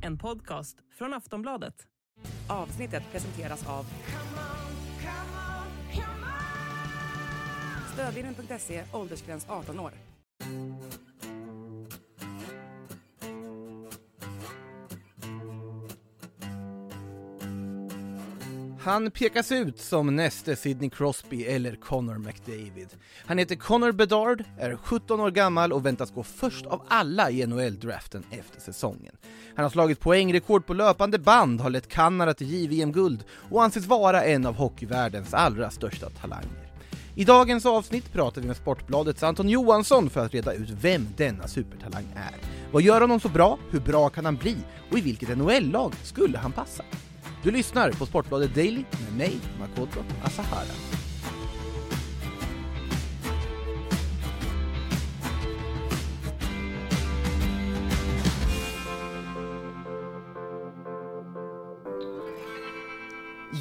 En 0.00 0.18
podcast 0.18 0.76
från 0.98 1.14
Aftonbladet. 1.14 1.74
Avsnittet 2.48 3.02
presenteras 3.12 3.68
av 3.68 3.86
Stödvinnen.se, 7.92 8.84
åldersgräns 8.92 9.46
18 9.48 9.80
år. 9.80 9.92
Han 18.80 19.10
pekas 19.10 19.52
ut 19.52 19.78
som 19.78 20.16
näste 20.16 20.56
Sidney 20.56 20.90
Crosby 20.90 21.44
eller 21.44 21.76
Connor 21.76 22.18
McDavid. 22.18 22.88
Han 23.26 23.38
heter 23.38 23.56
Connor 23.56 23.92
Bedard, 23.92 24.44
är 24.58 24.76
17 24.76 25.20
år 25.20 25.30
gammal 25.30 25.72
och 25.72 25.86
väntas 25.86 26.10
gå 26.10 26.22
först 26.22 26.66
av 26.66 26.82
alla 26.88 27.30
i 27.30 27.46
NHL-draften 27.46 28.22
efter 28.30 28.60
säsongen. 28.60 29.16
Han 29.54 29.62
har 29.62 29.70
slagit 29.70 30.00
poängrekord 30.00 30.66
på 30.66 30.74
löpande 30.74 31.18
band, 31.18 31.60
har 31.60 31.70
lett 31.70 31.88
Kanada 31.88 32.34
till 32.34 32.50
JVM-guld 32.50 33.24
och 33.50 33.62
anses 33.62 33.86
vara 33.86 34.24
en 34.24 34.46
av 34.46 34.54
hockeyvärldens 34.54 35.34
allra 35.34 35.70
största 35.70 36.10
talanger. 36.10 36.72
I 37.14 37.24
dagens 37.24 37.66
avsnitt 37.66 38.12
pratar 38.12 38.40
vi 38.40 38.46
med 38.46 38.56
Sportbladets 38.56 39.22
Anton 39.22 39.48
Johansson 39.48 40.10
för 40.10 40.26
att 40.26 40.34
reda 40.34 40.52
ut 40.52 40.70
vem 40.70 41.06
denna 41.16 41.48
supertalang 41.48 42.04
är. 42.16 42.34
Vad 42.72 42.82
gör 42.82 43.00
honom 43.00 43.20
så 43.20 43.28
bra? 43.28 43.58
Hur 43.70 43.80
bra 43.80 44.08
kan 44.08 44.24
han 44.24 44.36
bli? 44.36 44.56
Och 44.90 44.98
i 44.98 45.00
vilket 45.00 45.38
NHL-lag 45.38 45.94
skulle 46.02 46.38
han 46.38 46.52
passa? 46.52 46.84
Du 47.42 47.50
lyssnar 47.50 47.92
på 47.92 48.06
Sportbladet 48.06 48.54
Daily 48.54 48.84
med 49.04 49.16
mig, 49.16 49.40
Makoto 49.58 50.00
Asahara. 50.22 50.64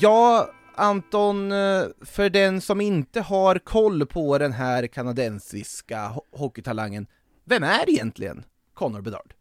Ja, 0.02 0.50
Anton, 0.76 1.52
eh, 1.52 1.84
för 2.02 2.30
den 2.30 2.62
som 2.62 2.82
inte 2.82 3.22
har 3.22 3.60
koll 3.60 4.06
på 4.06 4.38
den 4.38 4.52
här 4.52 4.88
kanadensiska 4.88 6.12
hockeytalangen, 6.32 7.08
vem 7.46 7.64
är 7.64 7.90
egentligen 7.90 8.44
Connor 8.74 9.02
Bedard? 9.02 9.37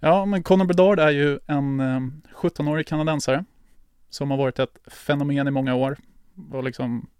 Ja, 0.00 0.24
men 0.24 0.42
Connor 0.42 0.64
Bedard 0.64 0.98
är 0.98 1.10
ju 1.10 1.38
en 1.46 1.80
eh, 1.80 2.00
17-årig 2.34 2.86
kanadensare 2.86 3.44
som 4.10 4.30
har 4.30 4.38
varit 4.38 4.58
ett 4.58 4.78
fenomen 4.86 5.48
i 5.48 5.50
många 5.50 5.74
år. 5.74 5.96
Och 6.52 6.64
liksom 6.64 7.10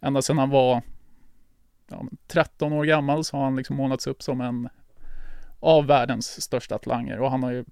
ända 0.00 0.22
sedan 0.22 0.38
han 0.38 0.50
var 0.50 0.82
ja, 1.90 2.04
13 2.26 2.72
år 2.72 2.84
gammal 2.84 3.24
så 3.24 3.36
har 3.36 3.44
han 3.44 3.56
liksom 3.56 3.76
målats 3.76 4.06
upp 4.06 4.22
som 4.22 4.40
en 4.40 4.68
av 5.60 5.86
världens 5.86 6.42
största 6.42 6.78
talanger 6.78 7.20
och 7.20 7.30
han 7.30 7.42
har 7.42 7.50
ju 7.50 7.64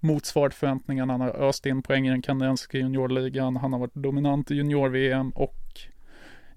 motsvarat 0.00 0.54
förväntningarna. 0.54 1.12
Han 1.12 1.20
har 1.20 1.30
öst 1.30 1.66
in 1.66 1.82
poäng 1.82 2.06
i 2.06 2.10
den 2.10 2.22
kanadensiska 2.22 2.78
juniorligan. 2.78 3.56
Han 3.56 3.72
har 3.72 3.80
varit 3.80 3.94
dominant 3.94 4.50
i 4.50 4.54
junior-VM 4.54 5.30
och 5.30 5.80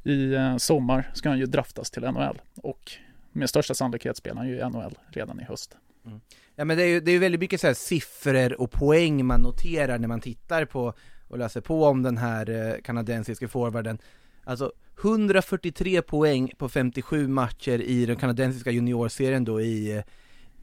i 0.03 0.33
eh, 0.33 0.57
sommar 0.57 1.11
ska 1.13 1.29
han 1.29 1.39
ju 1.39 1.45
draftas 1.45 1.91
till 1.91 2.03
NHL 2.03 2.41
och 2.63 2.91
med 3.31 3.49
största 3.49 3.73
sannolikhet 3.73 4.17
spelar 4.17 4.37
han 4.37 4.47
ju 4.47 4.59
i 4.59 4.69
NHL 4.69 4.97
redan 5.11 5.39
i 5.39 5.43
höst. 5.43 5.77
Mm. 6.09 6.21
Ja 6.55 6.65
men 6.65 6.77
det 6.77 6.83
är 6.83 6.87
ju 6.87 6.99
det 6.99 7.11
är 7.11 7.19
väldigt 7.19 7.41
mycket 7.41 7.61
så 7.61 7.67
här 7.67 7.73
siffror 7.73 8.61
och 8.61 8.71
poäng 8.71 9.25
man 9.25 9.41
noterar 9.41 9.97
när 9.97 10.07
man 10.07 10.21
tittar 10.21 10.65
på 10.65 10.93
och 11.27 11.37
läser 11.37 11.61
på 11.61 11.85
om 11.85 12.03
den 12.03 12.17
här 12.17 12.49
eh, 12.49 12.81
kanadensiska 12.81 13.47
forwarden. 13.47 13.99
Alltså 14.43 14.71
143 15.01 16.01
poäng 16.01 16.51
på 16.57 16.69
57 16.69 17.27
matcher 17.27 17.81
i 17.81 18.05
den 18.05 18.15
kanadensiska 18.15 18.71
juniorserien 18.71 19.45
då 19.45 19.61
i, 19.61 19.97
eh, 19.97 20.03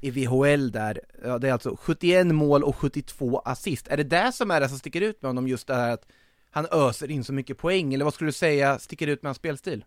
i 0.01 0.11
VHL 0.11 0.71
där. 0.71 1.01
Ja, 1.25 1.39
det 1.39 1.49
är 1.49 1.53
alltså 1.53 1.77
71 1.81 2.27
mål 2.27 2.65
och 2.65 2.77
72 2.77 3.39
assist. 3.39 3.89
Är 3.89 3.97
det 3.97 4.05
det 4.05 4.33
som 4.33 4.51
är 4.51 4.61
det 4.61 4.69
som 4.69 4.79
sticker 4.79 5.01
ut 5.01 5.23
med 5.23 5.29
honom, 5.29 5.49
just 5.49 5.67
det 5.67 5.75
här 5.75 5.91
att 5.91 6.07
han 6.51 6.67
öser 6.73 7.11
in 7.11 7.25
så 7.25 7.33
mycket 7.33 7.59
poäng, 7.59 7.95
eller 7.95 8.05
vad 8.05 8.15
skulle 8.15 8.29
du 8.29 8.33
säga 8.33 8.79
sticker 8.79 9.07
ut 9.07 9.23
med 9.23 9.29
hans 9.29 9.39
spelstil? 9.39 9.85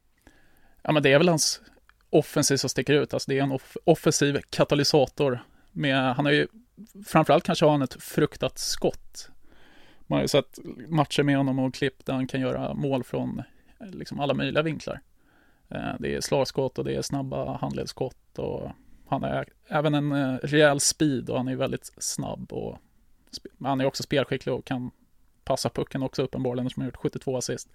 Ja, 0.81 0.91
men 0.91 1.03
det 1.03 1.13
är 1.13 1.17
väl 1.17 1.29
hans 1.29 1.61
offensiv 2.09 2.57
som 2.57 2.69
sticker 2.69 2.93
ut. 2.93 3.13
Alltså 3.13 3.31
det 3.31 3.39
är 3.39 3.43
en 3.43 3.51
off- 3.51 3.77
offensiv 3.83 4.39
katalysator. 4.49 5.39
Med, 5.79 6.15
han 6.15 6.25
har 6.25 6.31
ju, 6.31 6.47
framförallt 7.05 7.43
kanske 7.43 7.65
har 7.65 7.71
han 7.71 7.81
ett 7.81 8.03
fruktat 8.03 8.57
skott. 8.57 9.29
Man 10.07 10.17
har 10.17 10.21
ju 10.21 10.27
sett 10.27 10.59
matcher 10.87 11.23
med 11.23 11.37
honom 11.37 11.59
och 11.59 11.73
klipp 11.73 12.05
där 12.05 12.13
han 12.13 12.27
kan 12.27 12.41
göra 12.41 12.73
mål 12.73 13.03
från 13.03 13.41
eh, 13.79 13.89
liksom 13.89 14.19
alla 14.19 14.33
möjliga 14.33 14.63
vinklar. 14.63 15.01
Eh, 15.69 15.93
det 15.99 16.15
är 16.15 16.21
slagskott 16.21 16.77
och 16.77 16.85
det 16.85 16.95
är 16.95 17.01
snabba 17.01 17.57
handledsskott 17.57 18.39
och 18.39 18.71
han 19.07 19.23
är 19.23 19.45
även 19.67 19.93
en 19.93 20.11
eh, 20.11 20.37
rejäl 20.43 20.79
speed 20.79 21.29
och 21.29 21.37
han 21.37 21.47
är 21.47 21.55
väldigt 21.55 21.91
snabb 21.97 22.53
och 22.53 22.77
men 23.57 23.69
han 23.69 23.81
är 23.81 23.85
också 23.85 24.03
spelskicklig 24.03 24.55
och 24.55 24.65
kan 24.65 24.91
passa 25.43 25.69
pucken 25.69 26.03
också 26.03 26.23
uppenbarligen 26.23 26.69
som 26.69 26.81
har 26.81 26.87
gjort 26.87 26.97
72 26.97 27.37
assist. 27.37 27.69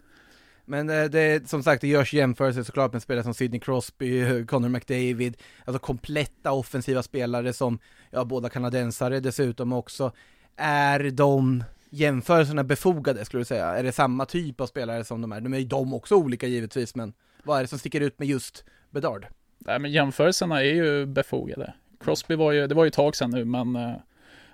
Men 0.65 0.91
eh, 0.91 1.05
det 1.05 1.09
det, 1.39 1.49
som 1.49 1.63
sagt, 1.63 1.81
det 1.81 1.89
görs 1.89 2.13
jämförelser 2.13 2.63
såklart 2.63 2.93
med 2.93 3.03
spelare 3.03 3.25
som 3.25 3.35
Sidney 3.35 3.61
Crosby, 3.61 4.45
Connor 4.47 4.69
McDavid, 4.69 5.37
alltså 5.65 5.79
kompletta 5.79 6.53
offensiva 6.53 7.03
spelare 7.03 7.53
som, 7.53 7.79
ja, 8.11 8.25
båda 8.25 8.49
kanadensare 8.49 9.21
dessutom 9.21 9.73
också. 9.73 10.13
Är 10.57 11.11
de 11.11 11.65
jämförelserna 11.91 12.65
befogade 12.65 13.25
skulle 13.25 13.41
du 13.41 13.45
säga? 13.45 13.67
Är 13.67 13.83
det 13.83 13.93
samma 13.93 14.27
typ 14.27 14.61
av 14.61 14.67
spelare 14.67 15.05
som 15.05 15.21
de 15.21 15.33
är? 15.33 15.41
De 15.41 15.55
är 15.55 15.59
ju 15.59 15.65
de 15.65 15.95
också 15.95 16.15
olika 16.15 16.47
givetvis, 16.47 16.95
men 16.95 17.13
vad 17.43 17.59
är 17.59 17.63
det 17.63 17.69
som 17.69 17.79
sticker 17.79 18.01
ut 18.01 18.19
med 18.19 18.29
just 18.29 18.65
Bedard? 18.91 19.27
Nej, 19.59 19.79
men 19.79 19.93
jämförelserna 19.93 20.61
är 20.63 20.75
ju 20.75 21.07
befogade. 21.07 21.75
Crosby 22.01 22.35
var 22.35 22.53
ju, 22.53 22.67
det 22.67 22.75
var 22.75 22.85
ju 22.85 22.89
ett 22.89 22.95
tag 22.95 23.17
sedan 23.17 23.31
nu, 23.31 23.45
men 23.45 23.77
uh, 23.77 23.95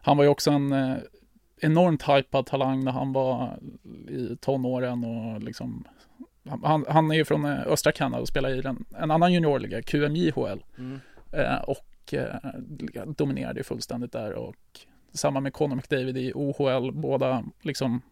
han 0.03 0.17
var 0.17 0.25
ju 0.25 0.31
också 0.31 0.51
en 0.51 0.73
uh, 0.73 0.97
enormt 1.61 2.09
hypad 2.09 2.47
talang 2.47 2.85
när 2.85 2.93
han 2.93 3.13
var 3.13 3.59
i 4.09 4.37
tonåren 4.37 5.05
och 5.05 5.43
liksom 5.43 5.85
han- 6.49 6.85
han, 6.89 7.11
är 7.11 7.15
ju 7.15 7.25
från 7.25 7.45
eh, 7.45 7.61
östra 7.67 7.93
Kanada 7.93 8.21
och 8.23 8.29
spelar 8.29 8.51
i 8.51 8.61
den, 8.61 8.85
en 8.99 9.11
annan 9.11 9.33
juniorliga, 9.33 9.83
QMJHL. 9.83 10.59
Eh, 11.33 11.57
och 11.67 12.15
eh, 12.15 13.05
dominerade 13.07 13.63
fullständigt 13.65 14.13
där 14.13 14.33
och 14.33 14.57
samma 15.13 15.41
med 15.41 15.53
Conor 15.53 15.77
McDavid 15.77 16.17
i 16.19 16.33
OHL, 16.35 16.93
båda 16.93 17.45
liksom 17.63 18.03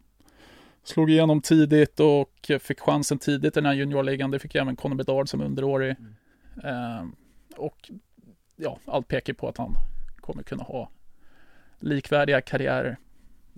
slog 0.82 1.10
igenom 1.10 1.40
tidigt 1.40 2.00
och 2.00 2.50
fick 2.60 2.80
chansen 2.80 3.18
tidigt 3.18 3.56
i 3.56 3.60
den 3.60 3.66
här 3.66 3.74
juniorligan. 3.74 4.30
Det 4.30 4.38
fick 4.38 4.54
även 4.54 4.76
Conor 4.76 4.94
Bedard 4.96 5.28
som 5.28 5.40
underårig. 5.40 5.96
Eh, 6.64 7.04
och 7.56 7.90
ja, 8.56 8.78
allt 8.84 9.08
pekar 9.08 9.32
på 9.32 9.48
att 9.48 9.58
han 9.58 9.74
kommer 10.20 10.42
kunna 10.42 10.62
ha 10.62 10.90
likvärdiga 11.80 12.40
karriärer. 12.40 12.96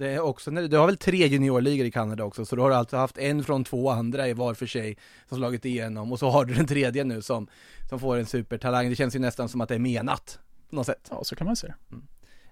Det 0.00 0.10
är 0.10 0.20
också, 0.20 0.50
du 0.50 0.76
har 0.76 0.86
väl 0.86 0.96
tre 0.96 1.26
juniorligor 1.26 1.86
i 1.86 1.90
Kanada 1.90 2.24
också, 2.24 2.44
så 2.44 2.56
du 2.56 2.62
har 2.62 2.70
alltså 2.70 2.96
haft 2.96 3.18
en 3.18 3.44
från 3.44 3.64
två 3.64 3.90
andra 3.90 4.28
i 4.28 4.32
var 4.32 4.54
för 4.54 4.66
sig 4.66 4.96
som 5.28 5.38
slagit 5.38 5.64
igenom, 5.64 6.12
och 6.12 6.18
så 6.18 6.30
har 6.30 6.44
du 6.44 6.54
den 6.54 6.66
tredje 6.66 7.04
nu 7.04 7.22
som, 7.22 7.48
som 7.88 8.00
får 8.00 8.16
en 8.16 8.26
supertalang. 8.26 8.88
Det 8.88 8.96
känns 8.96 9.16
ju 9.16 9.18
nästan 9.18 9.48
som 9.48 9.60
att 9.60 9.68
det 9.68 9.74
är 9.74 9.78
menat, 9.78 10.38
på 10.70 10.76
något 10.76 10.86
sätt. 10.86 11.08
Ja, 11.10 11.24
så 11.24 11.36
kan 11.36 11.46
man 11.46 11.56
se 11.56 11.72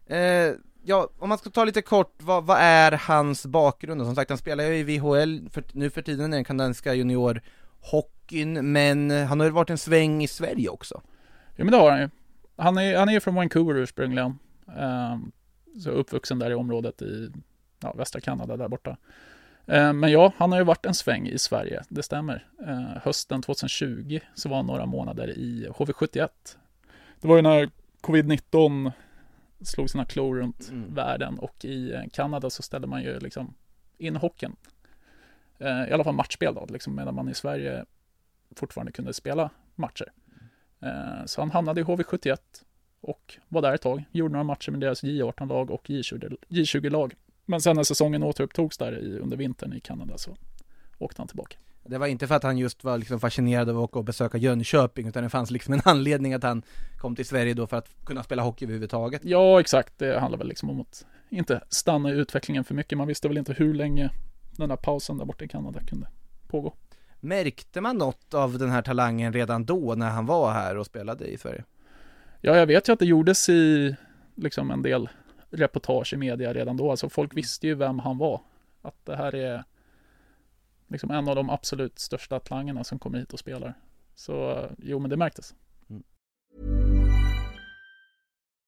det. 0.06 0.16
Eh, 0.16 0.54
ja, 0.84 1.08
om 1.18 1.28
man 1.28 1.38
ska 1.38 1.50
ta 1.50 1.64
lite 1.64 1.82
kort, 1.82 2.14
vad, 2.18 2.44
vad 2.44 2.58
är 2.60 2.92
hans 2.92 3.46
bakgrund? 3.46 4.00
Som 4.00 4.14
sagt, 4.14 4.30
han 4.30 4.38
spelar 4.38 4.64
ju 4.64 4.76
i 4.76 4.82
VHL 4.82 5.48
för, 5.50 5.64
nu 5.72 5.90
för 5.90 6.02
tiden, 6.02 6.32
i 6.32 6.36
den 6.36 6.44
kanadensiska 6.44 6.94
juniorhockeyn, 6.94 8.72
men 8.72 9.10
han 9.10 9.40
har 9.40 9.46
ju 9.46 9.52
varit 9.52 9.70
en 9.70 9.78
sväng 9.78 10.22
i 10.22 10.28
Sverige 10.28 10.68
också. 10.68 11.02
Jo, 11.56 11.64
men 11.64 11.72
det 11.72 11.78
har 11.78 11.90
han 11.90 12.00
ju. 12.00 12.10
Han 12.56 12.78
är, 12.78 12.98
han 12.98 13.08
är 13.08 13.20
från 13.20 13.34
Vancouver 13.34 13.74
ursprungligen. 13.74 14.38
Ehm, 14.78 15.32
så 15.78 15.90
uppvuxen 15.90 16.38
där 16.38 16.50
i 16.50 16.54
området 16.54 17.02
i 17.02 17.30
ja, 17.80 17.92
västra 17.92 18.20
Kanada 18.20 18.56
där 18.56 18.68
borta. 18.68 18.96
Ehm, 19.66 20.00
men 20.00 20.10
ja, 20.12 20.32
han 20.36 20.52
har 20.52 20.58
ju 20.58 20.64
varit 20.64 20.86
en 20.86 20.94
sväng 20.94 21.26
i 21.28 21.38
Sverige, 21.38 21.82
det 21.88 22.02
stämmer. 22.02 22.46
Ehm, 22.66 22.86
hösten 23.02 23.42
2020 23.42 24.20
så 24.34 24.48
var 24.48 24.56
han 24.56 24.66
några 24.66 24.86
månader 24.86 25.28
i 25.38 25.68
HV71. 25.68 26.28
Det 27.20 27.28
var 27.28 27.36
ju 27.36 27.42
när 27.42 27.70
covid-19 28.00 28.92
slog 29.62 29.90
sina 29.90 30.04
klor 30.04 30.36
runt 30.36 30.68
Mm. 30.70 30.94
världen 30.94 31.38
och 31.38 31.64
i 31.64 31.92
eh, 31.92 32.02
Kanada 32.12 32.50
så 32.50 32.62
ställde 32.62 32.86
man 32.86 33.02
ju 33.02 33.18
liksom 33.18 33.54
in 33.98 34.16
hockeyn. 34.16 34.56
Eh, 35.58 35.88
I 35.88 35.92
alla 35.92 36.04
fall 36.04 36.14
matchspel 36.14 36.54
då, 36.54 36.66
liksom, 36.68 36.94
medan 36.94 37.14
man 37.14 37.28
i 37.28 37.34
Sverige 37.34 37.84
fortfarande 38.56 38.92
kunde 38.92 39.12
spela 39.14 39.50
matcher. 39.74 40.12
Eh, 40.80 41.24
Så 41.26 41.40
han 41.40 41.50
hamnade 41.50 41.80
i 41.80 41.84
HV71 41.84 42.38
och 43.00 43.38
var 43.48 43.62
där 43.62 43.74
ett 43.74 43.82
tag. 43.82 44.04
Gjorde 44.12 44.32
några 44.32 44.44
matcher 44.44 44.70
med 44.70 44.80
deras 44.80 45.02
J18-lag 45.02 45.70
och 45.70 45.86
J20 45.86 46.36
J20-lag. 46.48 47.14
Men 47.44 47.60
sen 47.60 47.76
när 47.76 47.82
säsongen 47.82 48.22
återupptogs 48.22 48.78
där 48.78 48.98
i, 48.98 49.18
under 49.18 49.36
vintern 49.36 49.72
i 49.72 49.80
Kanada 49.80 50.18
så 50.18 50.36
åkte 50.98 51.20
han 51.20 51.28
tillbaka. 51.28 51.56
Det 51.84 51.98
var 51.98 52.06
inte 52.06 52.26
för 52.26 52.34
att 52.34 52.42
han 52.42 52.58
just 52.58 52.84
var 52.84 52.98
liksom 52.98 53.20
fascinerad 53.20 53.68
av 53.68 53.76
att 53.76 53.84
åka 53.84 53.98
och 53.98 54.04
besöka 54.04 54.38
Jönköping, 54.38 55.08
utan 55.08 55.22
det 55.22 55.28
fanns 55.28 55.50
liksom 55.50 55.74
en 55.74 55.80
anledning 55.84 56.34
att 56.34 56.42
han 56.42 56.62
kom 56.98 57.16
till 57.16 57.26
Sverige 57.26 57.54
då 57.54 57.66
för 57.66 57.76
att 57.76 58.04
kunna 58.04 58.22
spela 58.22 58.42
hockey 58.42 58.64
överhuvudtaget. 58.64 59.24
Ja, 59.24 59.60
exakt. 59.60 59.98
Det 59.98 60.20
handlar 60.20 60.38
väl 60.38 60.48
liksom 60.48 60.70
om 60.70 60.80
att 60.80 61.06
inte 61.28 61.60
stanna 61.68 62.10
i 62.10 62.12
utvecklingen 62.12 62.64
för 62.64 62.74
mycket. 62.74 62.98
Man 62.98 63.06
visste 63.06 63.28
väl 63.28 63.38
inte 63.38 63.52
hur 63.52 63.74
länge 63.74 64.10
den 64.56 64.70
här 64.70 64.76
pausen 64.76 65.18
där 65.18 65.24
borta 65.24 65.44
i 65.44 65.48
Kanada 65.48 65.80
kunde 65.80 66.06
pågå. 66.48 66.74
Märkte 67.20 67.80
man 67.80 67.98
något 67.98 68.34
av 68.34 68.58
den 68.58 68.70
här 68.70 68.82
talangen 68.82 69.32
redan 69.32 69.64
då 69.64 69.94
när 69.94 70.10
han 70.10 70.26
var 70.26 70.52
här 70.52 70.76
och 70.76 70.86
spelade 70.86 71.26
i 71.26 71.38
Sverige? 71.38 71.64
Ja, 72.40 72.56
jag 72.56 72.66
vet 72.66 72.88
ju 72.88 72.92
att 72.92 72.98
det 72.98 73.06
gjordes 73.06 73.48
i 73.48 73.96
liksom 74.34 74.70
en 74.70 74.82
del 74.82 75.08
reportage 75.50 76.14
i 76.14 76.16
media 76.16 76.52
redan 76.54 76.76
då. 76.76 76.90
Alltså 76.90 77.08
folk 77.08 77.36
visste 77.36 77.66
ju 77.66 77.74
vem 77.74 77.98
han 77.98 78.18
var. 78.18 78.40
Att 78.82 79.04
det 79.04 79.16
här 79.16 79.34
är 79.34 79.64
liksom 80.88 81.10
en 81.10 81.28
av 81.28 81.36
de 81.36 81.50
absolut 81.50 81.98
största 81.98 82.40
talangerna 82.40 82.84
som 82.84 82.98
kommer 82.98 83.18
hit 83.18 83.32
och 83.32 83.38
spelar. 83.38 83.74
Så 84.14 84.66
jo, 84.78 84.98
men 84.98 85.10
det 85.10 85.16
märktes. 85.16 85.54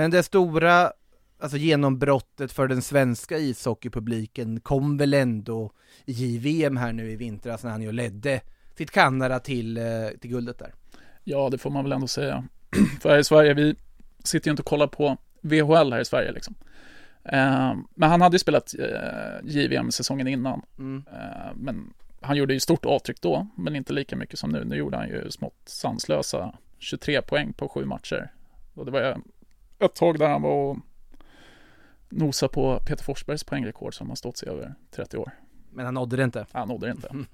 Men 0.00 0.10
det 0.10 0.22
stora 0.22 0.92
alltså 1.38 1.56
genombrottet 1.56 2.52
för 2.52 2.68
den 2.68 2.82
svenska 2.82 3.38
ishockeypubliken 3.38 4.60
kom 4.60 4.96
väl 4.96 5.14
ändå 5.14 5.72
i 6.04 6.12
JVM 6.12 6.76
här 6.76 6.92
nu 6.92 7.10
i 7.10 7.16
vintras 7.16 7.64
när 7.64 7.70
han 7.70 7.82
ju 7.82 7.92
ledde 7.92 8.40
sitt 8.76 8.90
Kanada 8.90 9.40
till, 9.40 9.76
eh, 9.76 9.82
till 10.20 10.30
guldet 10.30 10.58
där. 10.58 10.74
Ja, 11.24 11.48
det 11.50 11.58
får 11.58 11.70
man 11.70 11.84
väl 11.84 11.92
ändå 11.92 12.06
säga. 12.06 12.44
För 13.00 13.08
här 13.08 13.18
i 13.18 13.24
Sverige, 13.24 13.54
vi 13.54 13.76
sitter 14.24 14.48
ju 14.48 14.50
inte 14.50 14.62
och 14.62 14.66
kollar 14.66 14.86
på 14.86 15.16
VHL 15.40 15.92
här 15.92 16.00
i 16.00 16.04
Sverige 16.04 16.32
liksom. 16.32 16.54
Eh, 17.24 17.74
men 17.94 18.10
han 18.10 18.20
hade 18.20 18.34
ju 18.34 18.38
spelat 18.38 18.74
eh, 18.78 19.50
JVM 19.50 19.90
säsongen 19.90 20.28
innan. 20.28 20.62
Mm. 20.78 21.04
Eh, 21.12 21.54
men 21.54 21.92
han 22.20 22.36
gjorde 22.36 22.54
ju 22.54 22.60
stort 22.60 22.84
avtryck 22.84 23.20
då, 23.20 23.46
men 23.56 23.76
inte 23.76 23.92
lika 23.92 24.16
mycket 24.16 24.38
som 24.38 24.50
nu. 24.50 24.64
Nu 24.64 24.76
gjorde 24.76 24.96
han 24.96 25.08
ju 25.08 25.30
smått 25.30 25.62
sanslösa 25.64 26.54
23 26.78 27.22
poäng 27.22 27.52
på 27.52 27.68
sju 27.68 27.84
matcher. 27.84 28.32
Och 28.74 28.84
det 28.84 28.90
var 28.90 29.00
ju 29.00 29.14
ett 29.80 29.94
tag 29.94 30.18
där 30.18 30.28
han 30.28 30.42
var 30.42 30.50
och 30.50 30.76
nosa 32.08 32.48
på 32.48 32.80
Peter 32.86 33.04
Forsbergs 33.04 33.44
poängrekord 33.44 33.94
som 33.94 34.08
har 34.08 34.16
stått 34.16 34.36
sig 34.36 34.48
över 34.48 34.74
30 34.90 35.16
år. 35.16 35.30
Men 35.70 35.84
han 35.84 35.94
nådde 35.94 36.16
det 36.16 36.24
inte. 36.24 36.46
Han 36.52 36.68
nådde 36.68 36.86
det 36.86 36.92
inte. 36.92 37.08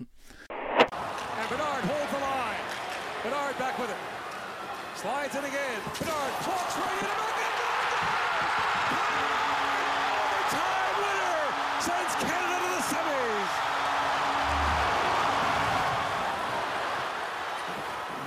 Semis. 12.87 13.51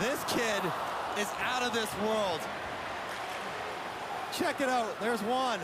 This 0.02 0.24
kid 0.28 0.64
is 1.18 1.30
out 1.54 1.64
of 1.68 1.74
this 1.74 1.90
world. 2.02 2.42
Check 4.40 4.62
it 4.62 4.70
out. 4.70 4.88
There's 5.02 5.22
one. 5.24 5.60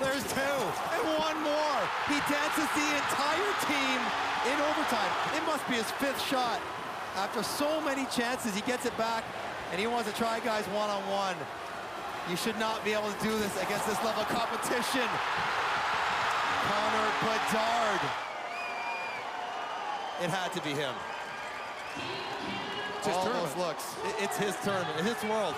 There's 0.00 0.24
two. 0.32 0.40
And 0.40 1.04
one 1.20 1.36
more. 1.44 1.80
He 2.08 2.16
dances 2.24 2.64
the 2.72 2.88
entire 2.96 3.52
team 3.68 4.00
in 4.48 4.56
overtime. 4.72 5.12
It 5.36 5.44
must 5.44 5.68
be 5.68 5.74
his 5.74 5.90
fifth 6.00 6.22
shot. 6.26 6.58
After 7.14 7.42
so 7.42 7.78
many 7.82 8.06
chances, 8.06 8.54
he 8.54 8.62
gets 8.62 8.86
it 8.86 8.96
back 8.96 9.22
and 9.70 9.78
he 9.78 9.86
wants 9.86 10.10
to 10.10 10.16
try 10.16 10.40
guys 10.40 10.64
one 10.68 10.88
on 10.88 11.02
one. 11.10 11.36
You 12.30 12.36
should 12.36 12.58
not 12.58 12.82
be 12.86 12.94
able 12.94 13.12
to 13.12 13.22
do 13.22 13.36
this 13.38 13.54
against 13.62 13.86
this 13.86 14.02
level 14.02 14.22
of 14.22 14.28
competition. 14.28 15.08
Connor 16.64 17.10
Bedard. 17.20 18.00
It 20.24 20.30
had 20.30 20.54
to 20.54 20.62
be 20.62 20.70
him. 20.70 20.94
It's 22.96 23.08
his 23.08 23.16
All 23.16 23.24
those 23.26 23.56
looks. 23.56 23.94
It's 24.18 24.38
his 24.38 24.56
tournament, 24.64 25.04
his 25.04 25.22
world. 25.28 25.54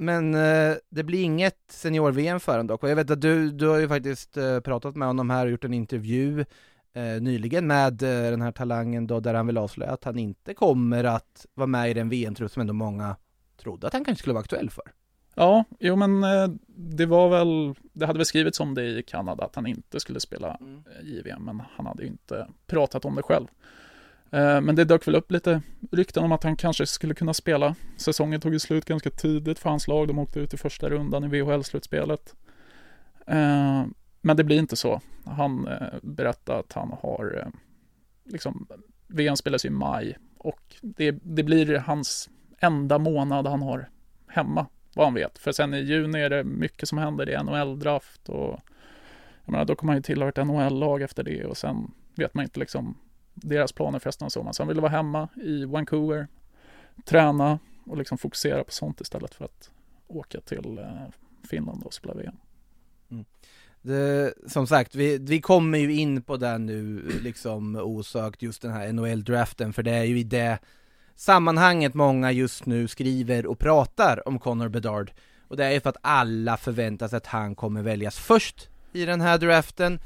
Men 0.00 0.34
eh, 0.34 0.76
det 0.88 1.02
blir 1.02 1.22
inget 1.22 1.58
senior-VM 1.68 2.40
för 2.40 2.52
honom 2.52 2.66
dock. 2.66 2.82
Och 2.82 2.90
jag 2.90 2.96
vet 2.96 3.10
att 3.10 3.20
du, 3.20 3.50
du 3.50 3.68
har 3.68 3.78
ju 3.78 3.88
faktiskt 3.88 4.36
eh, 4.36 4.60
pratat 4.60 4.96
med 4.96 5.08
honom 5.08 5.30
här 5.30 5.46
och 5.46 5.50
gjort 5.50 5.64
en 5.64 5.74
intervju 5.74 6.44
eh, 6.92 7.02
nyligen 7.02 7.66
med 7.66 7.92
den 7.92 8.42
här 8.42 8.52
talangen 8.52 9.06
då, 9.06 9.20
där 9.20 9.34
han 9.34 9.46
vill 9.46 9.58
avslöja 9.58 9.92
att 9.92 10.04
han 10.04 10.18
inte 10.18 10.54
kommer 10.54 11.04
att 11.04 11.46
vara 11.54 11.66
med 11.66 11.90
i 11.90 11.94
den 11.94 12.08
VM-trupp 12.08 12.52
som 12.52 12.60
ändå 12.60 12.72
många 12.72 13.16
trodde 13.56 13.86
att 13.86 13.92
han 13.92 14.04
kanske 14.04 14.20
skulle 14.20 14.34
vara 14.34 14.42
aktuell 14.42 14.70
för. 14.70 14.84
Ja, 15.34 15.64
jo 15.78 15.96
men 15.96 16.20
det 16.66 17.06
var 17.06 17.28
väl, 17.28 17.74
det 17.92 18.06
hade 18.06 18.18
väl 18.18 18.26
skrivits 18.26 18.60
om 18.60 18.74
det 18.74 18.84
i 18.84 19.02
Kanada 19.02 19.44
att 19.44 19.54
han 19.54 19.66
inte 19.66 20.00
skulle 20.00 20.20
spela 20.20 20.58
JVM, 21.02 21.44
men 21.44 21.62
han 21.76 21.86
hade 21.86 22.02
ju 22.02 22.08
inte 22.08 22.46
pratat 22.66 23.04
om 23.04 23.14
det 23.14 23.22
själv. 23.22 23.46
Eh, 24.30 24.60
men 24.60 24.74
det 24.74 24.84
dök 24.84 25.08
väl 25.08 25.14
upp 25.14 25.30
lite 25.30 25.62
rykten 25.90 26.24
om 26.24 26.32
att 26.32 26.44
han 26.44 26.56
kanske 26.56 26.86
skulle 26.86 27.14
kunna 27.14 27.34
spela. 27.34 27.74
Säsongen 27.96 28.40
tog 28.40 28.52
ju 28.52 28.58
slut 28.58 28.84
ganska 28.84 29.10
tidigt 29.10 29.58
för 29.58 29.70
hans 29.70 29.88
lag, 29.88 30.08
de 30.08 30.18
åkte 30.18 30.40
ut 30.40 30.54
i 30.54 30.56
första 30.56 30.90
rundan 30.90 31.24
i 31.24 31.28
VHL-slutspelet. 31.28 32.34
Eh, 33.26 33.84
men 34.20 34.36
det 34.36 34.44
blir 34.44 34.58
inte 34.58 34.76
så. 34.76 35.00
Han 35.24 35.66
eh, 35.66 35.72
berättar 35.72 36.00
berättade 36.02 36.58
att 36.58 36.72
han 36.72 36.96
har, 37.02 37.52
liksom, 38.24 38.66
VM 39.06 39.36
spelas 39.36 39.64
ju 39.64 39.68
i 39.68 39.72
maj 39.72 40.18
och 40.38 40.76
det, 40.80 41.10
det 41.10 41.42
blir 41.42 41.78
hans 41.78 42.30
enda 42.58 42.98
månad 42.98 43.46
han 43.46 43.62
har 43.62 43.88
hemma 44.26 44.66
vad 44.94 45.06
han 45.06 45.14
vet. 45.14 45.38
För 45.38 45.52
sen 45.52 45.74
i 45.74 45.80
juni 45.80 46.20
är 46.20 46.30
det 46.30 46.44
mycket 46.44 46.88
som 46.88 46.98
händer. 46.98 47.26
Det 47.26 47.34
är 47.34 47.42
NHL-draft 47.42 48.28
och 48.28 48.60
jag 49.44 49.52
menar, 49.52 49.64
då 49.64 49.74
kommer 49.74 49.92
han 49.92 49.98
ju 49.98 50.02
tillhöra 50.02 50.28
ett 50.28 50.46
NHL-lag 50.46 51.02
efter 51.02 51.22
det 51.22 51.44
och 51.44 51.56
sen 51.56 51.90
vet 52.14 52.34
man 52.34 52.44
inte 52.44 52.60
liksom 52.60 52.96
deras 53.34 53.72
planer 53.72 53.98
för 53.98 54.08
resten 54.08 54.24
av 54.24 54.28
sommaren. 54.28 54.54
Så 54.54 54.62
han 54.62 54.68
ville 54.68 54.80
vara 54.80 54.92
hemma 54.92 55.28
i 55.36 55.64
Vancouver, 55.64 56.28
träna 57.04 57.58
och 57.86 57.96
liksom 57.96 58.18
fokusera 58.18 58.64
på 58.64 58.72
sånt 58.72 59.00
istället 59.00 59.34
för 59.34 59.44
att 59.44 59.70
åka 60.08 60.40
till 60.40 60.78
eh, 60.78 60.84
Finland 61.50 61.82
och 61.82 61.94
spela 61.94 62.14
VM. 62.14 62.36
Mm. 63.10 63.24
Det, 63.82 64.34
som 64.46 64.66
sagt, 64.66 64.94
vi, 64.94 65.18
vi 65.18 65.40
kommer 65.40 65.78
ju 65.78 65.94
in 65.94 66.22
på 66.22 66.36
det 66.36 66.58
nu 66.58 67.02
liksom 67.22 67.76
osökt, 67.76 68.42
just 68.42 68.62
den 68.62 68.72
här 68.72 68.92
NHL-draften, 68.92 69.72
för 69.72 69.82
det 69.82 69.90
är 69.90 70.04
ju 70.04 70.18
i 70.18 70.24
det 70.24 70.58
sammanhanget 71.14 71.94
många 71.94 72.32
just 72.32 72.66
nu 72.66 72.88
skriver 72.88 73.46
och 73.46 73.58
pratar 73.58 74.28
om 74.28 74.38
Connor 74.38 74.68
Bedard. 74.68 75.12
Och 75.48 75.56
det 75.56 75.64
är 75.64 75.70
ju 75.70 75.80
för 75.80 75.90
att 75.90 75.96
alla 76.00 76.56
förväntar 76.56 77.08
sig 77.08 77.16
att 77.16 77.26
han 77.26 77.54
kommer 77.54 77.82
väljas 77.82 78.18
först 78.18 78.68
i 78.92 79.04
den 79.04 79.20
här 79.20 79.38
draften. 79.38 80.00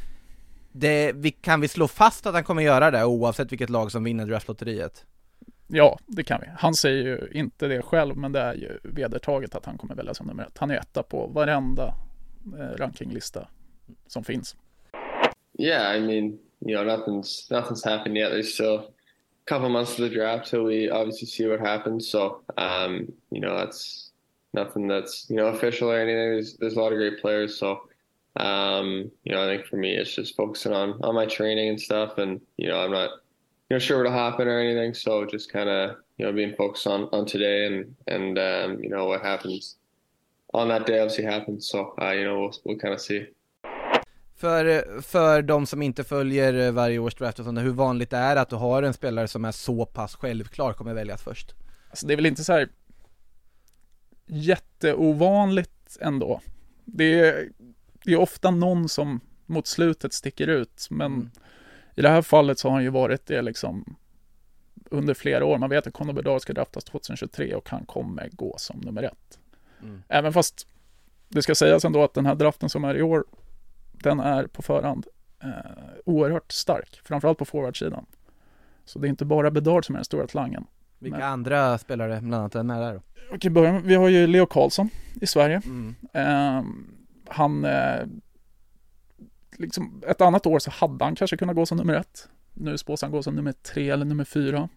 Det, 0.77 1.13
vi, 1.13 1.31
kan 1.31 1.61
vi 1.61 1.69
slå 1.69 1.89
fast 1.89 2.27
att 2.27 2.35
han 2.35 2.45
kommer 2.45 2.63
göra 2.63 2.91
det 2.91 3.05
oavsett 3.05 3.53
vilket 3.53 3.71
lag 3.71 3.93
som 3.93 4.05
vinner 4.05 4.27
draftlotteriet? 4.27 5.05
Ja, 5.67 5.99
det 6.07 6.23
kan 6.23 6.41
vi. 6.41 6.47
Han 6.59 6.75
säger 6.75 7.05
ju 7.05 7.29
inte 7.33 7.69
det 7.69 7.83
själv, 7.83 8.17
men 8.17 8.33
det 8.33 8.41
är 8.41 8.55
ju 8.55 8.79
vedertaget 8.83 9.55
att 9.55 9.67
han 9.67 9.79
kommer 9.79 9.95
välja 9.95 10.15
som 10.15 10.27
nummer 10.27 10.43
ett. 10.43 10.59
Han 10.59 10.71
är 10.71 10.77
etta 10.77 11.03
på 11.03 11.27
varenda 11.27 11.95
eh, 12.59 12.77
rankinglista 12.77 13.49
som 14.07 14.25
finns. 14.25 14.57
Yeah, 15.59 15.97
I 15.97 16.01
mean, 16.01 16.39
you 16.61 16.77
know, 16.77 16.85
nothing's 16.85 17.51
nothing's 17.51 17.85
happened 17.85 18.19
yet. 18.19 18.33
There's 18.33 18.55
still 18.55 18.75
a 18.75 18.85
couple 19.47 19.69
months 19.69 19.97
to 19.97 20.09
the 20.09 20.15
draft 20.15 20.51
till 20.51 20.65
we 20.65 20.91
obviously 20.91 21.27
see 21.27 21.47
what 21.47 21.61
happens. 21.61 22.11
So, 22.11 22.41
um, 22.57 23.13
you 23.31 23.41
know, 23.41 23.57
that's 23.57 24.11
nothing 24.53 24.89
that's 24.89 25.31
you 25.31 25.37
know 25.37 25.47
official 25.47 25.91
or 25.91 26.01
anything. 26.01 26.17
There's 26.17 26.57
there's 26.57 26.77
a 26.77 26.81
lot 26.81 26.93
of 26.93 26.99
great 26.99 27.21
players. 27.21 27.59
So, 27.59 27.89
um, 28.37 29.11
you 29.25 29.33
know, 29.33 29.45
I 29.45 29.57
think 29.57 29.67
for 29.67 29.77
me, 29.77 29.95
it's 29.95 30.15
just 30.15 30.37
focusing 30.37 30.73
on 30.73 31.01
on 31.03 31.15
my 31.15 31.27
training 31.27 31.69
and 31.69 31.81
stuff. 31.81 32.19
And 32.19 32.41
you 32.57 32.69
know, 32.69 32.81
I'm 32.81 32.91
not 32.91 33.11
you 33.71 33.75
know 33.75 33.79
sure 33.79 33.99
what'll 33.99 34.13
happen 34.13 34.49
or 34.49 34.59
anything. 34.59 34.95
So 34.95 35.25
just 35.25 35.53
kind 35.53 35.69
of 35.69 35.97
you 36.19 36.27
know 36.27 36.33
being 36.33 36.55
focused 36.57 36.87
on 36.87 37.09
on 37.13 37.27
today 37.27 37.67
and 37.67 37.95
and 38.07 38.39
um, 38.39 38.83
you 38.83 38.91
know 38.91 39.07
what 39.07 39.23
happens 39.23 39.77
on 40.55 40.69
that 40.69 40.87
day 40.87 41.01
obviously 41.01 41.25
happens. 41.25 41.69
So, 41.69 41.95
uh, 42.03 42.13
you 42.13 42.25
know, 42.25 42.41
we'll 42.41 42.53
we'll 42.65 42.79
kind 42.79 42.95
of 42.95 43.01
see. 43.01 43.27
För, 44.37 45.03
för 45.03 45.43
de 45.43 45.67
som 45.67 45.83
inte 45.83 46.05
följer 46.05 46.71
varje 46.71 46.99
års 46.99 47.15
draft 47.15 47.39
och 47.39 47.45
sånt, 47.45 47.59
hur 47.59 47.71
vanligt 47.71 48.11
det 48.11 48.17
är 48.17 48.37
att 48.37 48.51
du 48.51 48.57
har 48.57 48.83
en 48.83 48.95
spelare 48.95 49.29
som 49.29 49.45
är 49.45 49.53
så 49.53 49.87
pass 49.87 50.17
självklar 50.17 50.73
kommer 50.73 50.95
väljas 50.95 51.23
först? 51.23 51.55
Alltså 51.91 52.07
det 52.07 52.15
är 52.15 52.17
väl 52.17 52.27
inte 52.27 52.45
så 52.45 52.53
här 52.53 52.69
jätteovanligt 54.27 55.99
ändå. 56.01 56.41
Det 56.85 57.21
är, 57.21 57.49
det 58.05 58.13
är 58.13 58.17
ofta 58.21 58.51
någon 58.51 58.89
som 58.89 59.21
mot 59.47 59.67
slutet 59.67 60.13
sticker 60.13 60.47
ut, 60.49 60.87
men 60.91 61.13
Mm. 61.13 61.31
i 61.95 62.03
det 62.03 62.09
här 62.09 62.23
fallet 62.23 62.59
så 62.59 62.69
har 62.69 62.73
han 62.75 62.83
ju 62.83 62.91
varit 62.91 63.27
det 63.27 63.43
liksom 63.43 63.97
under 64.91 65.15
flera 65.15 65.45
år. 65.45 65.59
Man 65.59 65.71
vet 65.71 65.87
att 65.87 65.93
Conor 65.95 66.13
Bedard 66.13 66.41
ska 66.43 66.53
draftas 66.53 66.85
2023 66.85 67.55
och 67.55 67.69
han 67.71 67.87
kommer 67.87 68.29
gå 68.33 68.55
som 68.59 68.81
nummer 68.81 69.03
ett. 69.03 69.39
Mm. 69.83 70.03
Även 70.09 70.33
fast 70.33 70.67
det 71.29 71.43
ska 71.43 71.55
sägas 71.55 71.85
ändå 71.85 72.03
att 72.05 72.15
den 72.15 72.27
här 72.27 72.35
draften 72.35 72.69
som 72.69 72.85
är 72.85 72.95
i 72.97 73.03
år, 73.03 73.25
den 73.93 74.21
är 74.21 74.47
på 74.47 74.63
förhand 74.63 75.07
eh, 75.43 75.49
oerhört 76.05 76.53
stark, 76.53 77.01
framförallt 77.05 77.39
på 77.39 77.45
forwardsidan. 77.45 78.07
Så 78.85 78.99
det 78.99 79.07
är 79.07 79.09
inte 79.09 79.25
bara 79.25 79.51
Bedard 79.51 79.87
som 79.87 79.95
är 79.95 79.99
den 79.99 80.05
stora 80.05 80.27
talangen. 80.27 80.67
Vilka 80.99 81.19
Men- 81.19 81.29
andra 81.29 81.79
spelare 81.79 82.21
bland 82.21 82.35
annat 82.35 82.55
är 82.55 82.63
med 82.63 82.81
där 82.83 82.95
då? 82.95 83.01
Okej, 83.33 83.51
börja 83.51 83.73
med, 83.73 83.83
vi 83.83 83.95
har 83.95 84.09
ju 84.09 84.27
Leo 84.27 84.47
Karlsson 84.47 84.89
i 85.21 85.27
Sverige. 85.27 85.63
Mm. 85.65 85.95
Ehm, 86.13 86.87
han, 87.27 87.65
eh, 87.65 88.07
liksom 89.59 90.03
ett 90.07 90.21
annat 90.21 90.47
år 90.47 90.59
så 90.59 90.71
hade 90.71 91.05
han 91.05 91.15
kanske 91.15 91.37
kunnat 91.37 91.57
gå 91.57 91.67
som 91.67 91.79
nummer 91.79 91.95
ett. 91.95 92.29
Nu 92.53 92.79
spås 92.79 93.03
han 93.03 93.11
gå 93.11 93.23
som 93.23 93.35
nummer 93.35 93.53
tre 93.53 93.91
eller 93.91 94.05
nummer 94.05 94.25
fyra. 94.25 94.69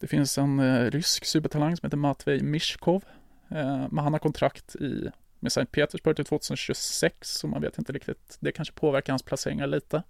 Det 0.00 0.06
finns 0.06 0.38
en 0.38 0.60
eh, 0.60 0.90
rysk 0.90 1.24
supertalang 1.24 1.76
som 1.76 1.86
heter 1.86 1.96
Matvej 1.96 2.42
Mishkov. 2.42 3.04
Eh, 3.48 3.86
men 3.90 3.98
han 3.98 4.12
har 4.12 4.18
kontrakt 4.18 4.76
i, 4.76 5.10
med 5.40 5.52
Sankt 5.52 5.72
Petersburg 5.72 6.16
till 6.16 6.24
2026, 6.24 7.16
så 7.20 7.46
man 7.46 7.62
vet 7.62 7.78
inte 7.78 7.92
riktigt. 7.92 8.36
Det 8.40 8.52
kanske 8.52 8.74
påverkar 8.74 9.12
hans 9.12 9.22
placeringar 9.22 9.66
lite. 9.66 10.02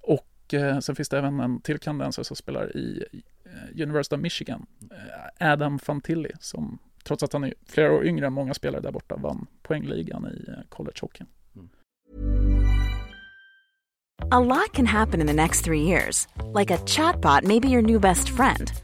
Och 0.00 0.54
eh, 0.54 0.78
sen 0.78 0.96
finns 0.96 1.08
det 1.08 1.18
även 1.18 1.40
en 1.40 1.60
till 1.60 1.78
kanadensare 1.78 2.24
som 2.24 2.36
spelar 2.36 2.76
i 2.76 3.04
eh, 3.44 3.82
University 3.82 4.16
of 4.16 4.20
Michigan, 4.20 4.66
eh, 4.90 5.52
Adam 5.52 5.78
Fantilli, 5.78 6.30
som 6.40 6.78
trots 7.04 7.22
att 7.22 7.32
han 7.32 7.44
är 7.44 7.54
flera 7.66 7.92
år 7.92 8.06
yngre 8.06 8.26
än 8.26 8.32
många 8.32 8.54
spelare 8.54 8.80
där 8.80 8.92
borta, 8.92 9.16
vann 9.16 9.46
poängligan 9.62 10.26
i 10.26 10.50
eh, 10.50 10.54
collegehockeyn. 10.68 11.26
A 14.30 14.40
lot 14.40 14.72
can 14.72 14.86
happen 14.86 15.20
in 15.20 15.26
the 15.26 15.32
next 15.32 15.64
three 15.64 15.82
years. 15.82 16.28
Like 16.54 16.74
a 16.74 16.78
chatbot 16.86 17.44
maybe 17.44 17.68
your 17.68 17.82
new 17.82 18.00
best 18.00 18.28
friend. 18.28 18.83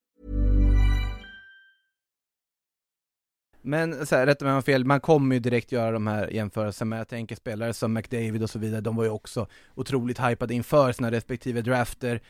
Men 3.61 4.05
så 4.05 4.15
här, 4.15 4.25
rätta 4.25 4.45
mig 4.45 4.49
om 4.49 4.53
jag 4.53 4.57
har 4.57 4.61
fel, 4.61 4.85
man 4.85 4.99
kommer 4.99 5.35
ju 5.35 5.39
direkt 5.39 5.71
göra 5.71 5.91
de 5.91 6.07
här 6.07 6.27
jämförelserna 6.27 6.89
med, 6.89 6.99
jag 6.99 7.07
tänker 7.07 7.35
spelare 7.35 7.73
som 7.73 7.93
McDavid 7.93 8.43
och 8.43 8.49
så 8.49 8.59
vidare, 8.59 8.81
de 8.81 8.95
var 8.95 9.03
ju 9.03 9.09
också 9.09 9.47
otroligt 9.75 10.19
hypade 10.19 10.53
inför 10.53 10.91
sina 10.91 11.11
respektive 11.11 11.61
drafter. 11.61 12.21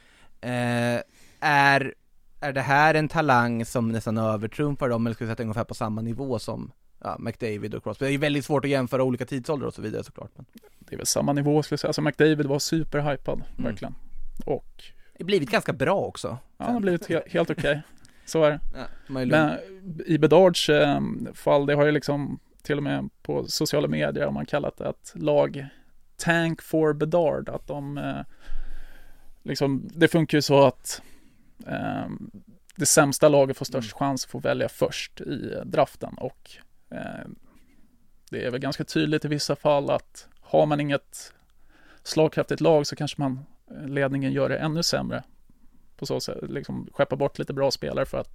Eh, 0.42 1.02
är, 1.40 1.94
är 2.42 2.54
det 2.54 2.62
här 2.62 2.94
en 2.94 3.08
talang 3.08 3.66
som 3.66 3.92
nästan 3.92 4.18
övertrumfar 4.18 4.90
dem, 4.90 5.06
eller 5.08 5.14
ska 5.16 5.26
vi 5.26 5.32
sätta 5.32 5.44
ungefär 5.44 5.64
på 5.64 5.74
samma 5.74 6.02
nivå 6.02 6.40
som 6.40 6.72
ja, 7.04 7.16
McDavid 7.20 7.76
och 7.76 7.84
Crosby? 7.84 8.06
Det 8.06 8.10
är 8.10 8.12
ju 8.12 8.18
väldigt 8.18 8.46
svårt 8.46 8.66
att 8.66 8.72
jämföra 8.72 9.04
olika 9.04 9.26
tidsåldrar 9.26 9.68
och 9.68 9.74
så 9.74 9.82
vidare 9.82 10.04
såklart. 10.04 10.32
Men 10.36 10.46
Det 10.80 10.94
är 10.96 10.98
väl 10.98 11.06
samma 11.06 11.34
nivå 11.34 11.64
skulle 11.64 11.74
jag 11.74 11.80
säga. 11.80 11.90
Alltså 11.90 12.02
McDavid 12.02 12.46
var 12.46 12.60
superhypad, 12.60 13.44
verkligen. 13.58 13.96
Och 14.46 14.84
det 15.18 15.24
har 15.24 15.26
blivit 15.26 15.50
ganska 15.52 15.74
bra 15.74 15.96
också. 16.00 16.38
ja, 16.58 16.66
han 16.66 16.74
har 16.74 16.82
blivit 16.82 17.08
he- 17.10 17.30
helt 17.30 17.50
okej. 17.50 17.82
Så 18.26 18.44
är 18.44 18.52
det. 18.52 18.60
Ja. 18.74 18.86
Men 19.08 19.58
i 20.06 20.18
Bedards 20.18 20.70
eh, 20.70 21.02
fall, 21.34 21.66
det 21.66 21.76
har 21.76 21.86
ju 21.86 21.92
liksom 21.92 22.40
till 22.64 22.78
och 22.78 22.84
med 22.84 23.10
på 23.22 23.48
sociala 23.48 23.88
medier 23.88 24.26
har 24.26 24.32
man 24.32 24.46
kallat 24.46 24.78
det 24.78 24.90
ett 24.90 25.14
lag 25.16 25.68
Tank 26.18 26.62
for 26.62 26.94
Bedard, 26.94 27.50
att 27.50 27.68
de 27.68 27.98
eh, 27.98 28.22
liksom, 29.44 29.90
det 29.94 30.08
funkar 30.08 30.38
ju 30.38 30.42
så 30.42 30.64
att 30.66 31.02
eh, 31.68 32.10
det 32.76 32.86
sämsta 32.86 33.30
laget 33.30 33.58
får 33.58 33.66
störst 33.66 33.94
chans 33.94 34.26
att 34.26 34.32
få 34.32 34.40
välja 34.40 34.70
först 34.70 35.22
i 35.22 35.62
draften 35.66 36.14
och 36.18 36.52
eh, 36.90 37.28
det 38.30 38.46
är 38.46 38.52
väl 38.52 38.60
ganska 38.60 38.84
tydligt 38.84 39.26
i 39.26 39.28
vissa 39.28 39.56
fall 39.56 39.90
att 39.90 40.28
har 40.42 40.66
man 40.66 40.80
inget 40.80 41.34
slagkraftigt 42.04 42.62
lag 42.62 42.88
så 42.88 42.96
kanske 42.96 43.22
man 43.22 43.40
eh, 43.72 43.88
ledningen 43.88 44.32
gör 44.32 44.50
det 44.50 44.58
ännu 44.58 44.84
sämre 44.84 45.24
på 46.02 46.06
så 46.06 46.20
sätt, 46.20 46.38
liksom 46.42 46.88
skeppa 46.94 47.16
bort 47.16 47.40
lite 47.40 47.54
bra 47.54 47.72
spelare 47.72 48.06
för 48.06 48.18
att 48.18 48.30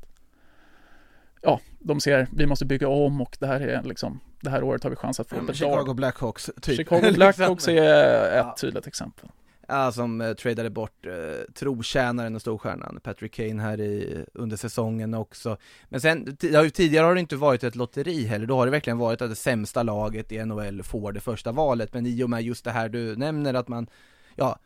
ja, 1.42 1.60
de 1.78 2.00
ser 2.00 2.26
vi 2.32 2.46
måste 2.46 2.64
bygga 2.64 2.88
om 2.88 3.20
och 3.20 3.36
det 3.40 3.46
här 3.46 3.60
är 3.60 3.82
liksom 3.82 4.20
det 4.40 4.50
här 4.50 4.62
året 4.62 4.82
har 4.82 4.90
vi 4.90 4.96
chans 4.96 5.20
att 5.20 5.28
få 5.28 5.36
Ja, 5.36 5.40
Bedard. 5.40 5.56
Chicago 5.56 5.94
Blackhawks, 5.94 6.50
typ. 6.62 6.76
Chicago 6.76 7.10
Blackhawks 7.14 7.66
Liksom. 7.66 7.84
är 7.84 8.28
ett 8.30 8.36
Ja. 8.46 8.56
tydligt 8.60 8.86
exempel. 8.86 9.28
Ja, 9.68 9.92
som 9.92 10.20
eh, 10.20 10.32
tradade 10.32 10.70
bort 10.70 11.06
eh, 11.06 11.12
trotjänaren 11.54 12.34
och 12.34 12.40
storstjärnan 12.40 13.00
Patrick 13.02 13.34
Kane 13.34 13.62
här 13.62 13.80
i, 13.80 14.24
under 14.34 14.56
säsongen 14.56 15.14
också. 15.14 15.56
Men 15.88 16.00
sen, 16.00 16.36
har 16.54 16.64
ju, 16.64 16.70
tidigare 16.70 17.04
har 17.06 17.14
det 17.14 17.20
inte 17.20 17.36
varit 17.36 17.64
ett 17.64 17.76
lotteri 17.76 18.24
heller, 18.26 18.46
då 18.46 18.56
har 18.56 18.66
det 18.66 18.72
verkligen 18.72 18.98
varit 18.98 19.22
att 19.22 19.30
det 19.30 19.36
sämsta 19.36 19.82
laget 19.82 20.32
i 20.32 20.44
NHL 20.44 20.82
får 20.82 21.12
det 21.12 21.20
första 21.20 21.52
valet, 21.52 21.94
men 21.94 22.06
i 22.06 22.22
och 22.22 22.30
med 22.30 22.42
just 22.42 22.64
det 22.64 22.70
här 22.70 22.88
du 22.88 23.16
nämner 23.16 23.54
att 23.54 23.68
man, 23.68 23.86
ja, 24.34 24.58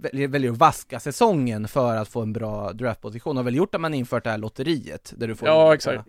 väljer, 0.00 0.50
att 0.50 0.56
vaska 0.58 1.00
säsongen 1.00 1.68
för 1.68 1.96
att 1.96 2.08
få 2.08 2.22
en 2.22 2.32
bra 2.32 2.72
draftposition, 2.72 3.36
har 3.36 3.44
väl 3.44 3.54
gjort 3.54 3.74
att 3.74 3.80
man 3.80 3.94
infört 3.94 4.24
det 4.24 4.30
här 4.30 4.38
lotteriet, 4.38 5.12
där 5.16 5.28
du 5.28 5.34
får 5.36 5.48
Ja, 5.48 5.74
exakt. 5.74 6.08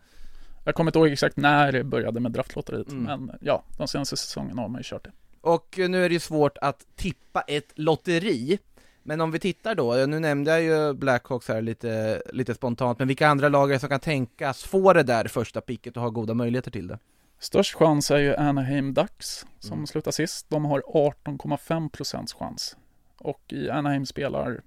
Jag 0.66 0.76
kommer 0.76 0.90
inte 0.90 1.00
ihåg 1.00 1.08
exakt 1.08 1.38
när 1.38 1.72
det 1.72 1.84
började 1.84 2.20
med 2.20 2.32
draftlotteriet, 2.32 2.92
Mm. 2.92 3.04
men 3.26 3.38
ja, 3.42 3.64
de 3.78 3.88
senaste 3.88 4.18
säsongerna 4.18 4.62
har 4.62 4.70
man 4.70 4.80
ju 4.80 4.84
kört 4.84 5.04
det. 5.04 5.12
Och 5.42 5.80
eh, 5.80 5.90
nu 5.90 6.06
är 6.06 6.10
det 6.10 6.14
ju 6.14 6.20
svårt 6.20 6.58
att 6.58 6.86
tippa 6.96 7.42
ett 7.42 7.72
lotteri, 7.76 8.60
men 9.04 9.22
om 9.22 9.32
vi 9.32 9.40
tittar 9.40 9.76
då, 9.76 9.94
nu 9.94 10.20
nämnde 10.20 10.52
jag 10.52 10.62
ju 10.64 10.94
Blackhawks 10.94 11.48
här 11.48 11.62
lite, 11.62 12.22
lite 12.34 12.54
spontant, 12.56 13.00
men 13.00 13.08
vilka 13.08 13.28
andra 13.28 13.50
lag 13.50 13.80
som 13.80 13.90
kan 13.90 14.00
tänkas 14.00 14.64
få 14.64 14.94
det 14.94 15.04
där 15.04 15.28
första 15.28 15.62
picket 15.62 15.98
och 15.98 16.04
ha 16.04 16.10
goda 16.10 16.34
möjligheter 16.34 16.72
till 16.72 16.88
det? 16.88 17.00
Störst 17.40 17.74
chans 17.76 18.12
är 18.12 18.18
ju 18.18 18.36
Anaheim 18.36 18.94
Ducks 18.94 19.46
som 19.60 19.74
Mm. 19.74 19.88
slutar 19.88 20.12
sist. 20.12 20.46
De 20.50 20.66
har 20.66 20.82
18,5 20.88 21.90
procents 21.90 22.34
chans. 22.34 22.78
Och 23.26 23.54
i 23.54 23.70
Anaheim 23.70 24.06
spelar, 24.06 24.62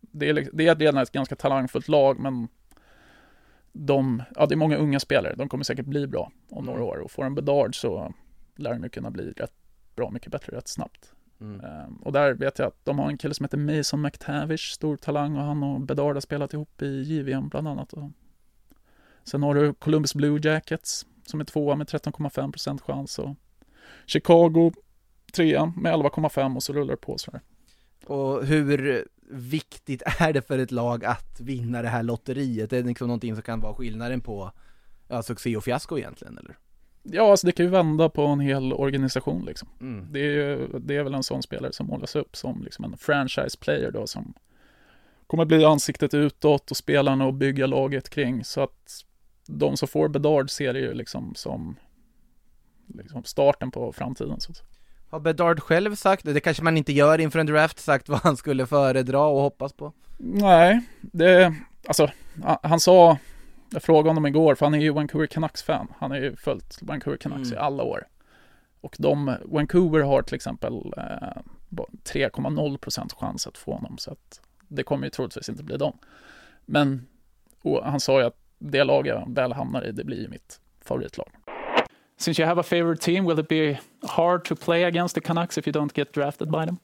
det 0.00 0.28
är, 0.28 0.32
li- 0.32 0.50
det 0.52 0.66
är 0.68 0.74
redan 0.76 1.02
ett 1.02 1.12
ganska 1.12 1.36
talangfullt 1.36 1.88
lag, 1.88 2.18
men 2.20 2.48
de, 3.72 4.22
ja 4.34 4.46
det 4.46 4.54
är 4.54 4.56
många 4.56 4.76
unga 4.76 5.00
spelare, 5.00 5.34
de 5.34 5.48
kommer 5.48 5.64
säkert 5.64 5.86
bli 5.86 6.06
bra 6.06 6.32
om 6.50 6.64
några 6.64 6.78
Mm. 6.78 6.88
år 6.90 6.96
och 6.98 7.10
får 7.10 7.24
en 7.24 7.34
Bedard 7.34 7.80
så 7.80 8.14
lär 8.56 8.72
de 8.72 8.82
ju 8.82 8.88
kunna 8.88 9.10
bli 9.10 9.30
rätt 9.32 9.52
bra 9.96 10.10
mycket 10.10 10.32
bättre 10.32 10.56
rätt 10.56 10.68
snabbt. 10.68 11.12
Mm. 11.40 11.60
Ehm, 11.60 11.96
och 11.96 12.12
där 12.12 12.34
vet 12.34 12.58
jag 12.58 12.68
att 12.68 12.84
de 12.84 12.98
har 12.98 13.08
en 13.08 13.18
kille 13.18 13.34
som 13.34 13.44
heter 13.44 13.58
Mason 13.58 14.02
McTavish, 14.02 14.72
stor 14.74 14.96
talang 14.96 15.36
och 15.36 15.42
han 15.42 15.62
och 15.62 15.80
Bedard 15.80 16.16
har 16.16 16.20
spelat 16.20 16.54
ihop 16.54 16.82
i 16.82 17.02
JVM 17.02 17.48
bland 17.48 17.68
annat. 17.68 17.92
Och 17.92 18.10
sen 19.24 19.42
har 19.42 19.54
du 19.54 19.74
Columbus 19.74 20.14
Blue 20.14 20.40
Jackets 20.42 21.06
som 21.26 21.40
är 21.40 21.44
tvåa 21.44 21.76
med 21.76 21.86
13,5% 21.86 22.80
chans 22.82 23.18
och 23.18 23.36
Chicago 24.06 24.72
trea 25.32 25.66
med 25.76 25.92
11,5 25.94 26.56
och 26.56 26.62
så 26.62 26.72
rullar 26.72 26.90
det 26.90 26.96
på 27.00 27.18
sådär. 27.18 27.40
Och 28.06 28.46
hur 28.46 29.04
viktigt 29.30 30.02
är 30.18 30.32
det 30.32 30.42
för 30.42 30.58
ett 30.58 30.70
lag 30.70 31.04
att 31.04 31.40
vinna 31.40 31.82
det 31.82 31.88
här 31.88 32.02
lotteriet? 32.02 32.70
Det 32.70 32.78
är 32.78 32.82
liksom 32.82 33.06
någonting 33.06 33.34
som 33.34 33.42
kan 33.42 33.60
vara 33.60 33.74
skillnaden 33.74 34.20
på 34.20 34.52
ja, 35.08 35.22
succé 35.22 35.56
och 35.56 35.64
fiasko 35.64 35.98
egentligen, 35.98 36.38
eller? 36.38 36.56
Ja, 37.02 37.30
alltså 37.30 37.46
det 37.46 37.52
kan 37.52 37.66
ju 37.66 37.72
vända 37.72 38.08
på 38.08 38.26
en 38.26 38.40
hel 38.40 38.72
organisation 38.72 39.44
liksom. 39.44 39.68
Mm. 39.80 40.12
Det 40.12 40.20
är, 40.20 40.24
ju, 40.24 40.68
det 40.78 40.96
är 40.96 41.02
väl 41.02 41.14
en 41.14 41.22
sån 41.22 41.42
spelare 41.42 41.72
som 41.72 41.86
målas 41.86 42.16
upp 42.16 42.36
som 42.36 42.62
liksom 42.62 42.84
en 42.84 42.96
franchise 42.96 43.58
player 43.58 43.90
då 43.90 44.06
som 44.06 44.34
kommer 45.26 45.44
bli 45.44 45.64
ansiktet 45.64 46.14
utåt 46.14 46.70
och 46.70 46.76
spelarna 46.76 47.26
och 47.26 47.34
bygga 47.34 47.66
laget 47.66 48.10
kring 48.10 48.44
så 48.44 48.60
att 48.60 49.04
de 49.46 49.76
som 49.76 49.88
får 49.88 50.08
Bedard 50.08 50.50
ser 50.50 50.72
det 50.72 50.80
ju 50.80 50.94
liksom 50.94 51.34
som 51.34 51.76
liksom 52.86 53.24
starten 53.24 53.70
på 53.70 53.92
framtiden. 53.92 54.40
Så. 54.40 54.52
att. 54.52 54.62
Har 55.12 55.20
Bedard 55.20 55.60
själv 55.60 55.94
sagt, 55.94 56.24
det 56.24 56.40
kanske 56.40 56.62
man 56.62 56.76
inte 56.76 56.92
gör 56.92 57.18
inför 57.18 57.38
en 57.38 57.46
draft, 57.46 57.78
sagt 57.78 58.08
vad 58.08 58.20
han 58.20 58.36
skulle 58.36 58.66
föredra 58.66 59.20
och 59.20 59.40
hoppas 59.42 59.72
på? 59.72 59.92
Nej, 60.18 60.80
det, 61.00 61.54
alltså 61.86 62.10
han, 62.62 62.80
sa, 62.80 63.18
jag 63.70 63.82
frågade 63.82 64.08
honom 64.08 64.26
igår, 64.26 64.54
för 64.54 64.66
han 64.66 64.74
är 64.74 64.78
ju 64.78 64.90
Vancouver 64.92 65.26
Canucks-fan. 65.26 65.92
Han 65.98 66.10
har 66.10 66.18
ju 66.18 66.36
följt 66.36 66.78
Vancouver 66.82 67.16
Canucks 67.16 67.48
Mm. 67.48 67.54
i 67.54 67.56
alla 67.56 67.82
år. 67.82 68.06
Och 68.80 68.96
de, 68.98 69.34
Vancouver 69.44 70.00
har 70.00 70.22
till 70.22 70.34
exempel 70.34 70.92
eh, 70.96 71.42
bara 71.68 71.86
3,0% 72.04 73.14
chans 73.16 73.46
att 73.46 73.58
få 73.58 73.72
honom, 73.72 73.98
så 73.98 74.10
att 74.10 74.40
det 74.68 74.82
kommer 74.82 75.06
ju 75.06 75.10
troligtvis 75.10 75.48
inte 75.48 75.64
bli 75.64 75.76
dem. 75.76 75.98
Men 76.64 77.06
och 77.62 77.84
han 77.84 78.00
sa 78.00 78.20
ju 78.20 78.26
att 78.26 78.36
det 78.58 78.84
lag 78.84 79.06
jag 79.06 79.34
väl 79.34 79.52
hamnar 79.52 79.86
i, 79.86 79.92
det 79.92 80.04
blir 80.04 80.20
ju 80.22 80.28
mitt 80.28 80.60
favoritlag. 80.84 81.28
Since 82.16 82.38
you 82.38 82.44
have 82.44 82.58
a 82.58 82.62
favorite 82.62 83.00
team, 83.00 83.24
will 83.24 83.38
it 83.38 83.48
be 83.48 83.78
hard 84.04 84.44
to 84.46 84.54
play 84.54 84.84
against 84.84 85.14
the 85.14 85.20
Canucks 85.20 85.58
if 85.58 85.66
you 85.66 85.72
don't 85.72 85.92
get 85.92 86.12
drafted 86.12 86.50
by 86.50 86.64
them? 86.64 86.80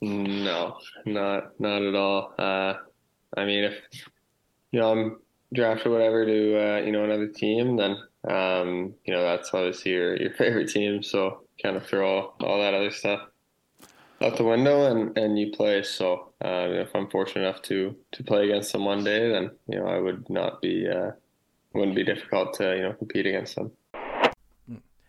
No, 0.00 0.76
not 1.06 1.58
not 1.58 1.82
at 1.82 1.94
all. 1.94 2.34
Uh, 2.38 2.74
I 3.36 3.44
mean, 3.46 3.64
if 3.64 3.74
you 4.72 4.80
know 4.80 4.92
I'm 4.92 5.18
drafted 5.54 5.92
whatever 5.92 6.26
to 6.26 6.56
uh, 6.58 6.78
you 6.80 6.92
know 6.92 7.04
another 7.04 7.28
team, 7.28 7.76
then 7.76 7.96
um, 8.28 8.94
you 9.04 9.14
know 9.14 9.22
that's 9.22 9.54
obviously 9.54 9.92
your 9.92 10.16
your 10.16 10.32
favorite 10.34 10.68
team. 10.68 11.02
So 11.02 11.44
kind 11.62 11.76
of 11.76 11.86
throw 11.86 12.34
all 12.40 12.60
that 12.60 12.74
other 12.74 12.90
stuff 12.90 13.20
out 14.20 14.36
the 14.36 14.44
window 14.44 14.90
and 14.90 15.16
and 15.16 15.38
you 15.38 15.52
play. 15.52 15.82
So 15.82 16.32
uh, 16.44 16.68
if 16.70 16.94
I'm 16.94 17.08
fortunate 17.08 17.48
enough 17.48 17.62
to 17.62 17.96
to 18.12 18.24
play 18.24 18.44
against 18.44 18.72
them 18.72 18.84
one 18.84 19.04
day, 19.04 19.30
then 19.30 19.50
you 19.68 19.78
know 19.78 19.86
I 19.86 19.98
would 19.98 20.28
not 20.28 20.60
be 20.60 20.88
uh, 20.88 21.12
wouldn't 21.72 21.96
be 21.96 22.04
difficult 22.04 22.54
to 22.54 22.76
you 22.76 22.82
know 22.82 22.92
compete 22.94 23.26
against 23.26 23.56
them. 23.56 23.72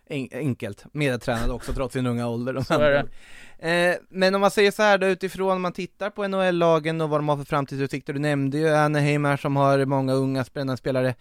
En, 0.08 0.28
enkelt, 0.32 0.84
medtränad 0.92 1.50
också 1.50 1.72
trots 1.72 1.92
sin 1.92 2.06
unga 2.06 2.28
ålder. 2.28 2.52
De 2.52 2.64
Så 2.64 2.74
är 2.80 2.90
det. 2.90 3.08
Eh, 3.70 3.96
men 4.08 4.34
om 4.34 4.40
man 4.40 4.50
säger 4.50 4.70
så 4.70 4.82
här 4.82 4.98
då 4.98 5.06
utifrån 5.06 5.60
man 5.60 5.72
tittar 5.72 6.10
på 6.10 6.28
NHL-lagen 6.28 7.00
och 7.00 7.08
vad 7.10 7.18
de 7.20 7.28
har 7.28 7.36
för 7.36 7.44
framtidsutsikter, 7.44 8.12
du 8.12 8.18
nämnde 8.18 8.58
ju 8.58 8.68
Anaheim 8.68 9.24
här 9.24 9.36
som 9.36 9.56
har 9.56 9.84
många 9.84 10.12
unga 10.12 10.44
spännande 10.44 10.76
spelare. 10.76 11.14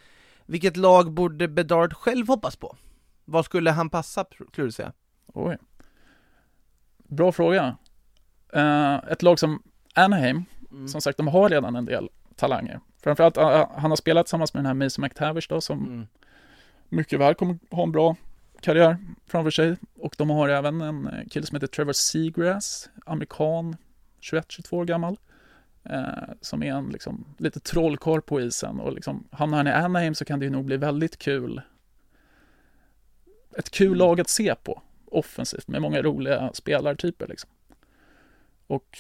Vilket 0.45 0.77
lag 0.77 1.11
borde 1.11 1.47
Bedard 1.47 1.93
själv 1.93 2.27
hoppas 2.27 2.55
på? 2.55 2.75
Vad 3.25 3.45
skulle 3.45 3.71
han 3.71 3.89
passa, 3.89 4.25
skulle 4.51 4.67
du 4.67 4.71
säga? 4.71 4.91
Oj. 5.33 5.57
Bra 6.97 7.31
fråga. 7.31 7.77
Eh, 8.53 8.95
ett 8.95 9.21
lag 9.23 9.39
som 9.39 9.61
Anaheim, 9.93 10.45
Mm. 10.71 10.87
som 10.87 11.01
sagt, 11.01 11.17
de 11.17 11.27
har 11.27 11.49
redan 11.49 11.75
en 11.75 11.85
del 11.85 12.09
talanger. 12.35 12.79
Framförallt, 13.03 13.37
uh, 13.37 13.67
han 13.77 13.91
har 13.91 13.95
spelat 13.95 14.25
tillsammans 14.25 14.53
med 14.53 14.59
den 14.59 14.65
här 14.65 14.73
Mason 14.73 15.01
McTavish 15.05 15.49
då, 15.49 15.61
som 15.61 15.79
Mm. 15.85 16.07
mycket 16.89 17.19
väl 17.19 17.35
kommer 17.35 17.57
ha 17.71 17.83
en 17.83 17.91
bra 17.91 18.15
karriär 18.65 18.97
framför 19.27 19.51
sig. 19.51 19.75
Och 19.95 20.15
de 20.17 20.29
har 20.29 20.49
även 20.49 20.81
en 20.81 21.07
eh, 21.07 21.27
kille 21.27 21.45
som 21.45 21.55
heter 21.55 21.67
Trevor 21.67 21.93
Seagrass, 21.93 22.89
amerikan, 23.05 23.75
21-22 24.21 24.73
år 24.73 24.85
gammal. 24.85 25.17
Eh, 25.83 26.33
som 26.41 26.63
är 26.63 26.73
en 26.73 26.89
liksom, 26.89 27.25
lite 27.37 27.59
trollkarl 27.59 28.21
på 28.21 28.41
isen 28.41 28.79
och 28.79 28.93
liksom, 28.93 29.27
hamnar 29.31 29.57
han 29.57 29.67
i 29.67 29.71
Anaheim 29.71 30.15
så 30.15 30.25
kan 30.25 30.39
det 30.39 30.45
ju 30.45 30.51
nog 30.51 30.65
bli 30.65 30.77
väldigt 30.77 31.17
kul. 31.17 31.61
Ett 33.57 33.69
kul 33.69 33.97
lag 33.97 34.21
att 34.21 34.29
se 34.29 34.55
på 34.55 34.81
offensivt 35.05 35.67
med 35.67 35.81
många 35.81 36.01
roliga 36.01 36.51
spelartyper 36.53 37.27
liksom. 37.27 37.49
Och 38.67 38.97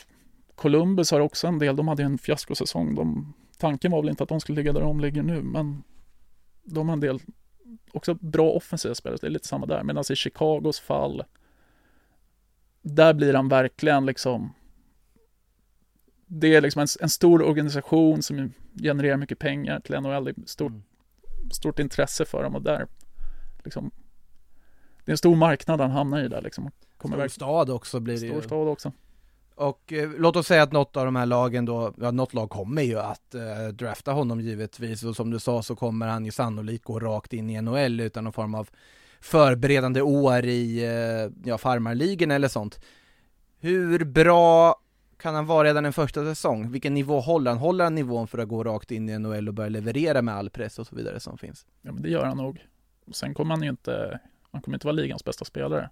Columbus 0.55 1.11
har 1.11 1.19
också 1.19 1.47
en 1.47 1.59
del, 1.59 1.75
de 1.75 1.87
hade 1.87 2.01
ju 2.01 2.05
en 2.05 2.17
fiaskosäsong. 2.17 2.95
De, 2.95 3.33
tanken 3.57 3.91
var 3.91 4.01
väl 4.01 4.09
inte 4.09 4.23
att 4.23 4.29
de 4.29 4.41
skulle 4.41 4.55
ligga 4.55 4.73
där 4.73 4.81
de 4.81 4.99
ligger 4.99 5.23
nu, 5.23 5.41
men 5.41 5.83
de 6.63 6.87
har 6.87 6.93
en 6.93 6.99
del 6.99 7.19
också 7.91 8.13
bra 8.13 8.51
offensiva 8.51 8.95
spelare, 8.95 9.17
det 9.21 9.27
är 9.27 9.31
lite 9.31 9.47
samma 9.47 9.65
där. 9.65 9.83
Medan 9.83 10.03
i 10.09 10.15
Chicagos 10.15 10.79
fall, 10.79 11.23
där 12.81 13.13
blir 13.13 13.33
han 13.33 13.49
verkligen 13.49 14.05
liksom 14.05 14.53
det 16.27 16.55
är 16.55 16.61
liksom 16.61 16.79
en, 16.81 16.87
en 17.01 17.09
stor 17.09 17.41
organisation 17.41 18.23
som 18.23 18.53
genererar 18.81 19.17
mycket 19.17 19.39
pengar 19.39 19.79
till 19.79 20.01
NHL, 20.01 20.23
det 20.23 20.31
är 20.31 20.35
stort, 20.45 20.73
stort 21.51 21.79
intresse 21.79 22.25
för 22.25 22.43
dem 22.43 22.55
och 22.55 22.61
där 22.61 22.87
liksom 23.63 23.91
det 25.05 25.09
är 25.09 25.13
en 25.13 25.17
stor 25.17 25.35
marknad 25.35 25.81
han 25.81 25.91
hamnar 25.91 26.23
i 26.23 26.27
där 26.27 26.41
liksom. 26.41 26.71
Kommer 26.97 27.17
Stor 27.17 27.27
stad 27.27 27.69
också 27.69 27.99
blir 27.99 28.13
det 28.13 28.19
Stor 28.19 28.35
ju. 28.35 28.41
stad 28.41 28.67
också. 28.67 28.91
Och 29.55 29.93
eh, 29.93 30.09
låt 30.17 30.35
oss 30.35 30.47
säga 30.47 30.63
att 30.63 30.71
något 30.71 30.97
av 30.97 31.05
de 31.05 31.15
här 31.15 31.25
lagen 31.25 31.65
då, 31.65 31.93
ja 31.97 32.11
något 32.11 32.33
lag 32.33 32.49
kommer 32.49 32.81
ju 32.81 32.99
att 32.99 33.35
eh, 33.35 33.67
drafta 33.73 34.11
honom 34.11 34.41
givetvis 34.41 35.03
och 35.03 35.15
som 35.15 35.29
du 35.29 35.39
sa 35.39 35.63
så 35.63 35.75
kommer 35.75 36.07
han 36.07 36.25
ju 36.25 36.31
sannolikt 36.31 36.83
gå 36.83 36.99
rakt 36.99 37.33
in 37.33 37.49
i 37.49 37.61
NHL 37.61 37.99
utan 37.99 38.23
någon 38.23 38.33
form 38.33 38.55
av 38.55 38.69
förberedande 39.21 40.01
år 40.01 40.45
i 40.45 40.83
eh, 40.83 41.49
ja, 41.49 41.57
farmarligan 41.57 42.31
eller 42.31 42.47
sånt. 42.47 42.79
Hur 43.59 44.05
bra 44.05 44.75
kan 45.17 45.35
han 45.35 45.45
vara 45.45 45.67
redan 45.67 45.85
en 45.85 45.93
första 45.93 46.23
säsong? 46.23 46.71
Vilken 46.71 46.93
nivå 46.93 47.19
håller 47.19 47.51
han? 47.51 47.57
Håller 47.59 47.83
han 47.83 47.95
nivån 47.95 48.27
för 48.27 48.37
att 48.37 48.47
gå 48.47 48.63
rakt 48.63 48.91
in 48.91 49.09
i 49.09 49.19
NHL 49.19 49.47
och 49.47 49.53
börja 49.53 49.69
leverera 49.69 50.21
med 50.21 50.35
all 50.35 50.49
press 50.49 50.79
och 50.79 50.87
så 50.87 50.95
vidare 50.95 51.19
som 51.19 51.37
finns? 51.37 51.65
Ja, 51.81 51.91
men 51.91 52.03
det 52.03 52.09
gör 52.09 52.25
han 52.25 52.37
nog. 52.37 52.65
Sen 53.11 53.33
kommer 53.33 53.55
han 53.55 53.63
ju 53.63 53.69
inte, 53.69 54.19
han 54.51 54.61
kommer 54.61 54.75
inte 54.75 54.87
vara 54.87 54.95
ligans 54.95 55.25
bästa 55.25 55.45
spelare. 55.45 55.89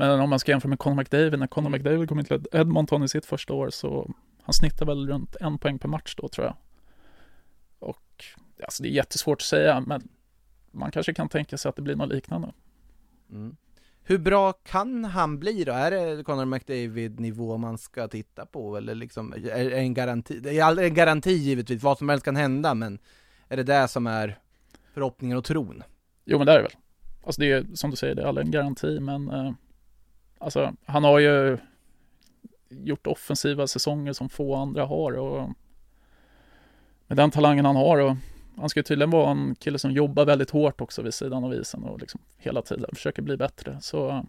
Men 0.00 0.20
om 0.20 0.30
man 0.30 0.38
ska 0.38 0.52
jämföra 0.52 0.68
med 0.68 0.78
Conor 0.78 0.96
McDavid, 0.96 1.38
när 1.38 1.46
Conor 1.46 1.70
McDavid 1.70 2.08
kom 2.08 2.24
till 2.24 2.44
Edmonton 2.52 3.02
i 3.02 3.08
sitt 3.08 3.26
första 3.26 3.54
år 3.54 3.70
så 3.70 4.10
han 4.42 4.52
snittar 4.52 4.86
väl 4.86 5.08
runt 5.08 5.36
en 5.36 5.58
poäng 5.58 5.78
per 5.78 5.88
match 5.88 6.14
då 6.16 6.28
tror 6.28 6.46
jag. 6.46 6.56
Och 7.78 8.24
alltså 8.62 8.82
det 8.82 8.88
är 8.88 8.90
jättesvårt 8.90 9.38
att 9.40 9.46
säga, 9.46 9.80
men 9.86 10.08
man 10.70 10.90
kanske 10.90 11.14
kan 11.14 11.28
tänka 11.28 11.58
sig 11.58 11.68
att 11.68 11.76
det 11.76 11.82
blir 11.82 11.96
något 11.96 12.08
liknande. 12.08 12.52
Mm. 13.30 13.56
Hur 14.02 14.18
bra 14.18 14.52
kan 14.52 15.04
han 15.04 15.38
bli 15.38 15.64
då? 15.64 15.72
Är 15.72 15.90
det 15.90 16.24
Conor 16.24 16.44
McDavid-nivå 16.44 17.56
man 17.56 17.78
ska 17.78 18.08
titta 18.08 18.46
på 18.46 18.76
eller 18.76 18.94
liksom, 18.94 19.32
är 19.32 19.70
det 19.70 19.78
en 19.78 19.94
garanti? 19.94 20.40
Det 20.40 20.58
är 20.58 20.64
aldrig 20.64 20.88
en 20.88 20.94
garanti 20.94 21.32
givetvis, 21.32 21.82
vad 21.82 21.98
som 21.98 22.08
helst 22.08 22.24
kan 22.24 22.36
hända, 22.36 22.74
men 22.74 22.98
är 23.48 23.56
det 23.56 23.62
det 23.62 23.88
som 23.88 24.06
är 24.06 24.38
förhoppningen 24.94 25.38
och 25.38 25.44
tron? 25.44 25.82
Jo, 26.24 26.38
men 26.38 26.46
det 26.46 26.52
är 26.52 26.56
det 26.56 26.62
väl. 26.62 26.76
Alltså 27.24 27.40
det 27.40 27.52
är 27.52 27.66
som 27.74 27.90
du 27.90 27.96
säger, 27.96 28.14
det 28.14 28.22
är 28.22 28.26
aldrig 28.26 28.46
en 28.46 28.52
garanti, 28.52 29.00
men 29.00 29.30
eh, 29.30 29.52
alltså 30.40 30.74
han 30.84 31.04
har 31.04 31.18
ju 31.18 31.58
gjort 32.68 33.06
offensiva 33.06 33.66
säsonger 33.66 34.12
som 34.12 34.28
få 34.28 34.54
andra 34.54 34.84
har 34.84 35.12
och 35.12 35.50
med 37.06 37.16
den 37.16 37.30
talangen 37.30 37.64
han 37.64 37.76
har 37.76 37.98
och 37.98 38.16
han 38.56 38.68
ska 38.68 38.80
ju 38.80 38.84
tydligen 38.84 39.10
vara 39.10 39.30
en 39.30 39.54
kille 39.54 39.78
som 39.78 39.90
jobbar 39.92 40.24
väldigt 40.24 40.50
hårt 40.50 40.80
också 40.80 41.02
vid 41.02 41.14
sidan 41.14 41.44
av 41.44 41.54
isen 41.54 41.84
och 41.84 42.00
liksom 42.00 42.20
hela 42.36 42.62
tiden 42.62 42.90
försöker 42.94 43.22
bli 43.22 43.36
bättre. 43.36 43.80
Så 43.80 44.26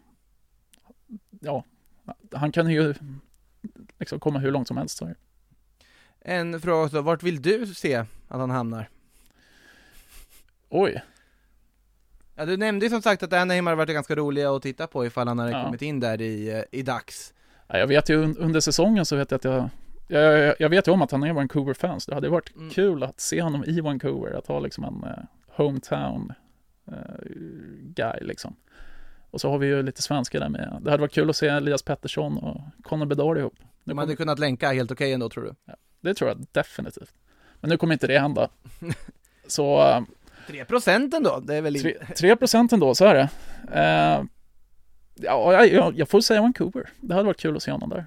ja, 1.39 1.63
han 2.31 2.51
kan 2.51 2.69
ju 2.69 2.93
liksom 3.99 4.19
komma 4.19 4.39
hur 4.39 4.51
långt 4.51 4.67
som 4.67 4.77
helst. 4.77 4.97
Så. 4.97 5.13
En 6.19 6.61
fråga 6.61 6.85
också, 6.85 7.01
vart 7.01 7.23
vill 7.23 7.41
du 7.41 7.67
se 7.67 7.95
att 7.95 8.39
han 8.39 8.49
hamnar? 8.49 8.89
Oj, 10.69 11.01
Ja, 12.41 12.45
du 12.45 12.57
nämnde 12.57 12.85
ju 12.85 12.89
som 12.89 13.01
sagt 13.01 13.23
att 13.23 13.33
Anaheim 13.33 13.67
har 13.67 13.75
varit 13.75 13.89
ganska 13.93 14.15
roliga 14.15 14.51
att 14.55 14.61
titta 14.61 14.87
på 14.87 15.05
ifall 15.05 15.27
han 15.27 15.39
hade 15.39 15.51
Ja. 15.51 15.63
kommit 15.65 15.81
in 15.81 15.99
där 15.99 16.21
i, 16.21 16.49
eh, 16.51 16.79
i 16.79 16.81
dags. 16.83 17.33
Ja, 17.67 17.77
jag 17.77 17.87
vet 17.87 18.09
ju 18.09 18.23
un- 18.23 18.35
under 18.39 18.59
säsongen 18.59 19.05
så 19.05 19.15
vet 19.15 19.31
jag 19.31 19.35
att 19.37 19.43
jag 19.43 19.69
jag, 20.07 20.55
jag, 20.59 20.69
vet 20.69 20.87
ju 20.87 20.91
om 20.91 21.01
att 21.01 21.11
han 21.11 21.23
är 21.23 21.33
Vancouver-fans. 21.33 22.05
Det 22.05 22.13
hade 22.15 22.29
varit 22.29 22.55
Mm. 22.55 22.69
kul 22.69 23.03
att 23.03 23.19
se 23.19 23.41
honom 23.41 23.63
i 23.63 23.81
Vancouver, 23.81 24.33
att 24.37 24.47
ha 24.47 24.59
liksom 24.59 24.83
en 24.83 25.03
eh, 25.09 25.17
hometown 25.47 26.33
eh, 26.87 26.93
guy 27.83 28.19
liksom. 28.21 28.55
Och 29.31 29.41
så 29.41 29.49
har 29.49 29.57
vi 29.57 29.67
ju 29.67 29.83
lite 29.83 30.01
svenskar 30.01 30.39
där 30.39 30.49
med. 30.49 30.77
Det 30.81 30.91
hade 30.91 31.01
varit 31.01 31.13
kul 31.13 31.29
att 31.29 31.35
se 31.35 31.47
Elias 31.47 31.83
Pettersson 31.83 32.37
och 32.37 32.61
Conor 32.83 33.05
Bedard 33.05 33.37
ihop. 33.37 33.53
Nu 33.59 33.67
De 33.83 33.97
hade 33.97 34.07
kommer, 34.07 34.15
kunnat 34.15 34.39
länka 34.39 34.71
helt 34.71 34.91
okej 34.91 35.13
ändå 35.13 35.29
tror 35.29 35.43
du? 35.43 35.73
det 36.01 36.13
tror 36.13 36.29
jag 36.29 36.45
definitivt. 36.51 37.13
Men 37.59 37.69
nu 37.69 37.77
kommer 37.77 37.93
inte 37.93 38.07
det 38.07 38.19
hända. 38.19 38.49
Så 39.47 39.81
eh, 39.87 40.01
3% 40.47 41.15
ändå, 41.15 41.39
det 41.39 41.55
är 41.55 41.61
väl 41.61 41.75
inte... 41.75 42.05
3 42.17 42.35
procent 42.35 42.73
ändå, 42.73 42.95
så 42.95 43.05
är 43.05 43.15
det. 43.15 43.29
Eh, 43.79 44.23
ja, 45.15 45.65
jag, 45.65 45.97
jag, 45.97 46.09
får 46.09 46.21
säga 46.21 46.41
Vancouver. 46.41 46.89
Det 47.01 47.13
hade 47.13 47.25
varit 47.25 47.39
kul 47.39 47.55
att 47.55 47.63
se 47.63 47.71
honom 47.71 47.89
där. 47.89 48.05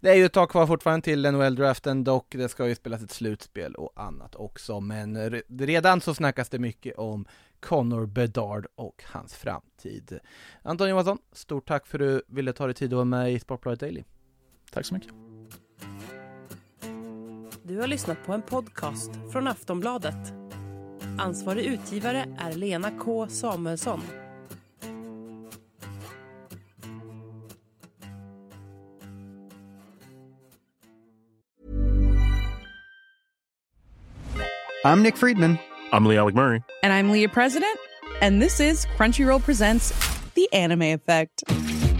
Det 0.00 0.10
är 0.10 0.14
ju 0.14 0.24
ett 0.24 0.32
tag 0.32 0.50
kvar 0.50 0.66
fortfarande 0.66 1.04
till 1.04 1.26
NHL-draften 1.26 2.04
dock, 2.04 2.34
det 2.34 2.48
ska 2.48 2.68
ju 2.68 2.74
spelas 2.74 3.02
ett 3.02 3.10
slutspel 3.10 3.74
och 3.74 3.92
annat 3.96 4.34
också, 4.34 4.80
men 4.80 5.16
re- 5.16 5.66
redan 5.66 6.00
så 6.00 6.14
snackas 6.14 6.48
det 6.48 6.58
mycket 6.58 6.98
om 6.98 7.26
Connor 7.60 8.06
Bedard 8.06 8.66
och 8.74 9.04
hans 9.06 9.34
framtid. 9.34 10.18
Anton 10.62 10.88
Johansson, 10.88 11.18
stort 11.32 11.68
tack 11.68 11.86
för 11.86 11.98
att 11.98 12.08
du 12.08 12.22
ville 12.28 12.52
ta 12.52 12.66
dig 12.66 12.74
tid 12.74 12.92
att 12.92 12.96
vara 12.96 13.04
med 13.04 13.32
i 13.32 13.38
Sportbladet 13.38 13.80
Daily. 13.80 14.04
Tack 14.72 14.86
så 14.86 14.94
mycket. 14.94 15.12
Du 17.62 17.78
har 17.78 17.86
lyssnat 17.86 18.26
på 18.26 18.32
en 18.32 18.42
podcast 18.42 19.10
från 19.32 19.48
Aftonbladet. 19.48 20.35
Ansvarig 21.18 21.66
utgivare 21.66 22.26
är 22.38 22.52
Lena 22.52 22.90
K 22.90 23.26
Samuelsson. 23.28 24.00
I'm 34.84 35.02
Nick 35.02 35.16
Friedman. 35.16 35.58
I'm 35.92 36.06
Lee 36.06 36.16
Alec 36.16 36.34
Murray. 36.34 36.62
And 36.82 36.92
I'm 36.92 37.10
Leah 37.10 37.28
President, 37.28 37.76
and 38.20 38.42
this 38.42 38.60
is 38.60 38.86
Crunchyroll 38.96 39.40
Presents 39.42 39.92
The 40.34 40.48
Anime 40.52 40.82
Effect. 40.82 41.42